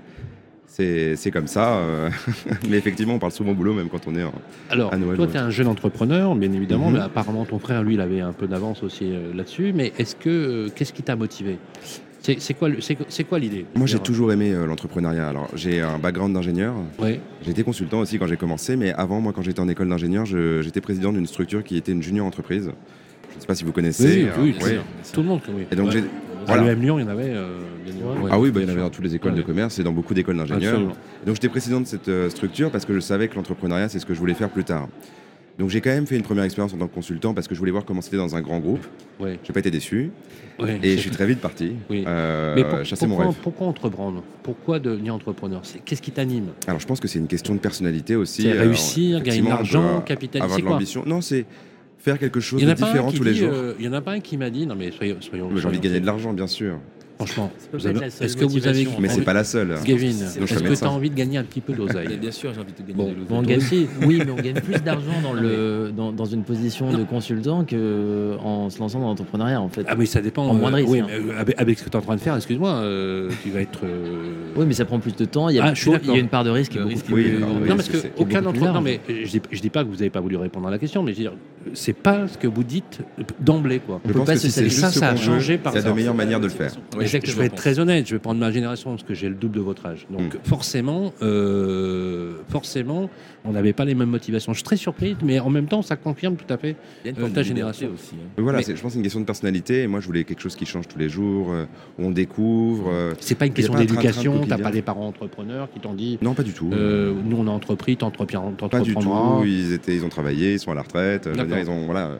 [0.67, 1.78] c'est comme ça.
[1.78, 2.12] euh.
[2.69, 4.34] mais effectivement, on parle souvent boulot, même quand on est en.
[4.69, 6.93] Alors, à Noël, toi, tu es un jeune entrepreneur, bien évidemment, Mhm.
[6.97, 9.73] mais apparemment, ton frère, lui, il avait un peu d'avance aussi euh, là-dessus.
[9.73, 10.30] Mais est-ce que.
[10.30, 11.58] euh, Qu'est-ce qui t'a motivé?
[12.24, 12.54] C'est
[13.26, 15.28] quoi, l'idée Moi, j'ai toujours aimé euh, l'entrepreneuriat.
[15.28, 16.74] Alors, j'ai un background d'ingénieur.
[16.98, 17.20] Ouais.
[17.44, 20.26] J'ai été consultant aussi quand j'ai commencé, mais avant, moi, quand j'étais en école d'ingénieur,
[20.26, 22.72] j'étais président d'une structure qui était une junior entreprise.
[23.32, 24.06] Je ne sais pas si vous connaissez.
[24.08, 24.70] Oui, oui, euh, oui, ouais.
[24.72, 24.84] sûr.
[25.14, 25.64] Tout le monde, oui.
[25.72, 26.04] Et donc, Ouais.
[26.46, 26.74] À Voilà.
[26.74, 27.30] l'EM Lyon, il y en avait.
[27.30, 28.06] euh, sûr.
[28.24, 29.38] Ouais, Ah oui, bah, il y en avait dans toutes les écoles Ouais.
[29.38, 30.80] de commerce et dans beaucoup d'écoles d'ingénieurs.
[31.26, 34.06] Donc j'étais président de cette euh, structure parce que je savais que l'entrepreneuriat, c'est ce
[34.06, 34.88] que je voulais faire plus tard.
[35.60, 37.60] Donc j'ai quand même fait une première expérience en tant que consultant parce que je
[37.60, 38.86] voulais voir comment c'était dans un grand groupe.
[39.20, 39.38] Ouais.
[39.44, 40.10] J'ai pas été déçu
[40.60, 40.80] Ouais.
[40.82, 42.04] et je suis très vite parti Oui.
[42.08, 43.39] euh, Mais pour- chasser mon pourquoi, rêve.
[43.44, 44.24] pourquoi entreprendre?
[44.42, 45.62] Pourquoi devenir entrepreneur?
[45.86, 46.48] Qu'est-ce qui t'anime?
[46.68, 48.44] Alors je pense que c'est une question de personnalité aussi.
[48.44, 51.04] C'est Euh, réussir, gagner de l'argent, capitaliser Avoir de l'ambition.
[51.06, 51.46] Non, c'est
[52.00, 53.50] faire quelque chose de différent tous les jours.
[53.54, 55.68] euh, Il y en a pas un qui m'a dit, non mais soyons, soyons J'ai
[55.68, 56.80] envie de gagner de l'argent, bien sûr.
[57.17, 57.52] Franchement,
[57.83, 59.75] la est-ce que vous avez Mais c'est pas la seule.
[59.85, 62.31] Gavin, je est-ce que tu as envie de gagner un petit peu Mais d'oseille bien
[62.31, 63.88] sûr, j'ai envie de gagner Bon, de On l'oseille.
[64.02, 67.63] gagne, oui, mais on gagne plus d'argent dans, le, dans, dans une position de consultant
[67.65, 69.85] qu'en se lançant dans l'entrepreneuriat, en fait.
[69.88, 70.44] Ah oui, ça dépend.
[70.48, 71.08] En moins de euh, risque, oui, hein.
[71.08, 73.52] mais, euh, avec, avec ce que tu es en train de faire, excuse-moi, euh, tu
[73.52, 73.81] vas être.
[73.85, 75.50] euh, Oui, mais ça prend plus de temps.
[75.50, 76.73] Il y a, Ah, je suis il y a une part de risque.
[76.75, 78.81] Le risque, plus- oui, euh, non, parce c'est- que c'est aucun entrepreneur.
[78.81, 80.79] Mais euh, je dis, je dis pas que vous n'avez pas voulu répondre à la
[80.79, 81.33] question, mais je veux dire,
[81.73, 83.00] c'est pas ce que vous dites
[83.40, 84.02] d'emblée, quoi.
[84.06, 85.94] Je pense que c'est ça, ça a changé par il y a de ça.
[85.94, 86.71] meilleures manières de le faire.
[87.06, 89.35] Je, je vais être très honnête, je vais prendre ma génération parce que j'ai le
[89.35, 90.06] double de votre âge.
[90.10, 90.37] Donc Mm.
[90.43, 93.10] forcément, euh, forcément,
[93.45, 94.54] on n'avait pas les mêmes motivations.
[94.54, 96.75] Je suis très surpris, mais en même temps, ça confirme tout à fait.
[97.04, 97.89] Il y a une Euh, ta génération.
[97.93, 98.15] aussi.
[98.15, 98.27] hein.
[98.37, 99.83] Voilà, Mais- je pense que c'est une question de personnalité.
[99.83, 101.65] Et moi, je voulais quelque chose qui change tous les jours, euh,
[101.99, 102.89] où on découvre.
[102.89, 104.41] euh, C'est pas une question d'éducation.
[104.47, 106.17] T'as pas des parents entrepreneurs qui t'ont dit.
[106.21, 106.69] Non, pas du tout.
[106.73, 108.69] euh, nous, on a entrepris, t'entreprendras.
[108.69, 109.43] pas du tout.
[109.45, 111.23] Ils, étaient, ils ont travaillé, ils sont à la retraite.
[111.25, 111.56] Je veux D'accord.
[111.56, 112.17] dire, ils ont voilà, euh,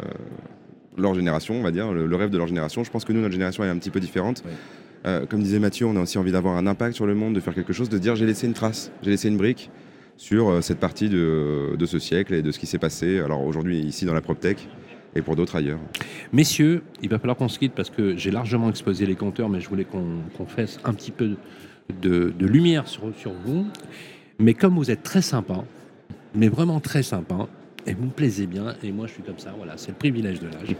[0.98, 2.84] leur génération, on va dire, le, le rêve de leur génération.
[2.84, 4.44] Je pense que nous, notre génération est un petit peu différente.
[5.06, 7.40] Euh, comme disait Mathieu, on a aussi envie d'avoir un impact sur le monde, de
[7.40, 9.70] faire quelque chose, de dire j'ai laissé une trace, j'ai laissé une brique
[10.16, 13.20] sur euh, cette partie de, de ce siècle et de ce qui s'est passé.
[13.20, 14.68] Alors aujourd'hui, ici dans la PropTech
[15.16, 15.80] et pour d'autres ailleurs.
[16.32, 19.60] Messieurs, il va falloir qu'on se quitte parce que j'ai largement exposé les compteurs, mais
[19.60, 21.32] je voulais qu'on fasse un petit peu
[22.02, 23.66] de, de lumière sur, sur vous.
[24.40, 25.66] Mais comme vous êtes très sympa,
[26.34, 27.48] mais vraiment très sympa,
[27.86, 30.40] et vous me plaisez bien, et moi je suis comme ça, voilà, c'est le privilège
[30.40, 30.76] de l'âge,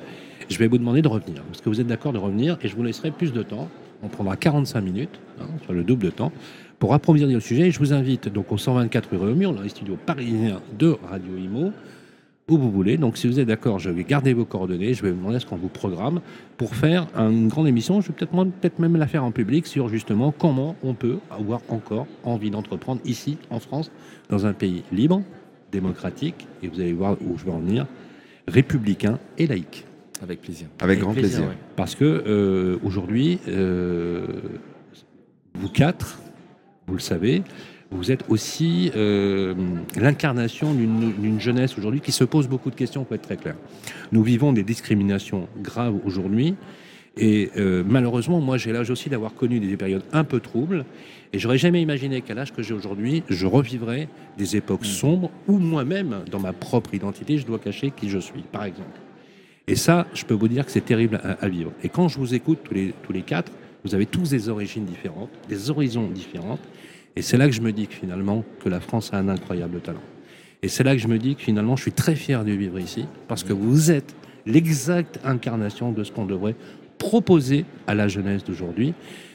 [0.50, 1.44] je vais vous demander de revenir.
[1.44, 3.70] Parce que vous êtes d'accord de revenir, et je vous laisserai plus de temps.
[4.06, 6.34] On prendra 45 minutes, hein, soit le double de temps,
[6.78, 7.68] pour approfondir le sujet.
[7.68, 11.72] Et je vous invite donc au 124 rue dans les studios parisiens de Radio Imo,
[12.50, 12.98] où vous voulez.
[12.98, 14.94] Donc, si vous êtes d'accord, je vais garder vos coordonnées.
[14.94, 16.20] Je vais vous demander ce qu'on vous programme
[16.58, 18.02] pour faire une grande émission.
[18.02, 22.06] Je vais peut-être même la faire en public sur justement comment on peut avoir encore
[22.26, 23.90] envie d'entreprendre ici en France,
[24.30, 25.22] dans un pays libre,
[25.74, 27.86] démocratique, et vous allez voir où je veux en venir,
[28.48, 29.86] républicain et laïque.
[30.22, 30.68] Avec plaisir.
[30.80, 31.42] Avec, grand plaisir.
[31.42, 31.58] ouais.
[31.76, 34.26] Parce que euh, aujourd'hui, euh,
[35.54, 36.20] vous quatre,
[36.88, 37.44] vous le savez,
[37.92, 39.54] vous êtes aussi euh,
[39.96, 43.56] l'incarnation d'une d'une jeunesse aujourd'hui qui se pose beaucoup de questions, pour être très clair.
[44.12, 46.56] Nous vivons des discriminations graves aujourd'hui.
[47.16, 50.86] Et euh, malheureusement, moi, j'ai l'âge aussi d'avoir connu des périodes un peu troubles.
[51.32, 54.08] Et j'aurais jamais imaginé qu'à l'âge que j'ai aujourd'hui, je revivrais
[54.38, 58.42] des époques sombres où moi-même, dans ma propre identité, je dois cacher qui je suis,
[58.52, 59.00] par exemple.
[59.68, 61.72] Et ça, je peux vous dire que c'est terrible à, à vivre.
[61.84, 63.52] Et quand je vous écoute tous les, tous les quatre,
[63.84, 66.62] vous avez tous des origines différentes, des horizons différentes.
[67.16, 69.80] Et c'est là que je me dis que finalement, que la France a un incroyable
[69.82, 70.02] talent.
[70.64, 72.80] Et c'est là que je me dis que finalement, je suis très fier de vivre
[72.80, 76.56] ici, parce que vous êtes l'exacte incarnation de ce qu'on devrait
[77.04, 78.94] proposer à la jeunesse d'aujourd'hui.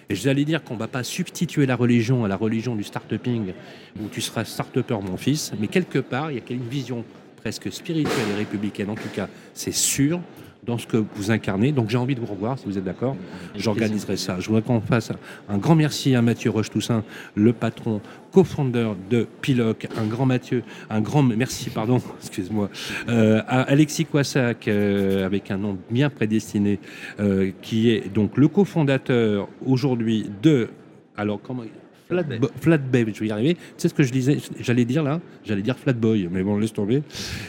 [0.08, 2.74] Et je vais aller dire qu'on ne va pas substituer la religion à la religion
[2.74, 3.52] du start-uping,
[4.00, 7.04] où tu seras start-upper, mon fils, mais quelque part, il y a une vision
[7.36, 10.20] presque spirituelle et républicaine, en tout cas, c'est sûr,
[10.64, 11.72] dans ce que vous incarnez.
[11.72, 13.16] Donc j'ai envie de vous revoir, si vous êtes d'accord.
[13.56, 14.38] J'organiserai ça.
[14.40, 15.12] Je voudrais qu'on fasse
[15.48, 17.04] un grand merci à Mathieu Roche-Toussaint,
[17.34, 18.00] le patron,
[18.32, 19.86] co-founder de Piloc.
[19.96, 22.70] Un grand Mathieu, un grand merci, pardon, excuse-moi,
[23.08, 26.78] euh, à Alexis Coissac, euh, avec un nom bien prédestiné,
[27.20, 30.68] euh, qui est donc le cofondateur aujourd'hui de.
[31.16, 31.64] Alors, comment.
[32.08, 33.54] Flatboy, Flatbay, je vais y arriver.
[33.54, 35.20] Tu sais ce que je disais J'allais dire là?
[35.44, 37.02] J'allais dire Flatboy, mais bon, laisse tomber.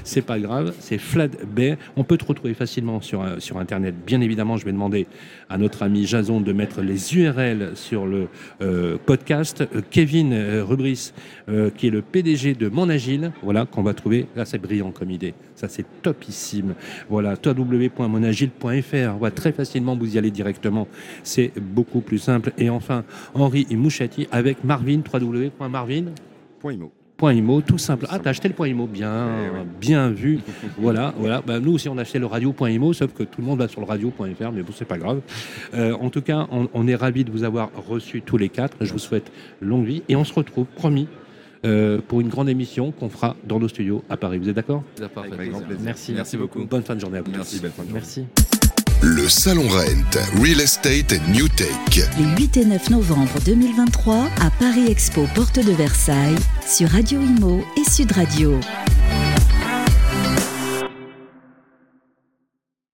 [0.03, 1.77] C'est pas grave, c'est Flatbay.
[1.95, 3.95] On peut te retrouver facilement sur, euh, sur Internet.
[4.05, 5.07] Bien évidemment, je vais demander
[5.49, 8.27] à notre ami Jason de mettre les URL sur le
[8.61, 9.61] euh, podcast.
[9.61, 11.13] Euh, Kevin Rubris,
[11.77, 14.27] qui est le PDG de Mon Agile, voilà, qu'on va trouver.
[14.35, 15.33] Là, c'est brillant comme idée.
[15.55, 16.75] Ça, c'est topissime.
[17.09, 19.17] Voilà, www.monagile.fr.
[19.17, 20.87] Voilà, très facilement, vous y allez directement.
[21.23, 22.51] C'est beaucoup plus simple.
[22.57, 23.03] Et enfin,
[23.33, 26.05] Henri Mouchati avec Marvin, www.marvin.
[26.59, 26.91] Point IMO.
[27.17, 28.05] Point IMO, tout simple.
[28.09, 29.59] Ah, t'as acheté le point IMO, bien, Eh oui.
[29.79, 30.39] bien vu.
[30.77, 31.41] voilà, voilà.
[31.45, 33.81] Bah, nous aussi, on a acheté le radio.imo, sauf que tout le monde va sur
[33.81, 35.19] le radio.fr, mais bon, c'est pas grave.
[35.73, 38.77] Euh, en tout cas, on, on est ravis de vous avoir reçus tous les quatre.
[38.85, 39.31] Je vous souhaite
[39.61, 41.09] longue vie et on se retrouve, promis,
[41.65, 44.37] euh, pour une grande émission qu'on fera dans nos studios à Paris.
[44.37, 44.83] Vous êtes d'accord?
[44.95, 45.33] C'est parfait.
[45.33, 45.83] Avec grand plaisir.
[45.83, 46.13] Merci.
[46.13, 46.63] Merci beaucoup.
[46.63, 47.31] Bonne fin de journée à vous.
[47.31, 47.59] Merci.
[47.59, 47.99] Belle fin de journée.
[48.01, 48.78] Merci.
[49.01, 51.69] Le Salon Rent, Real Estate New Tech.
[52.17, 56.35] Les 8 et 9 novembre 2023 à Paris Expo Porte de Versailles
[56.67, 58.59] sur Radio Imo et Sud Radio.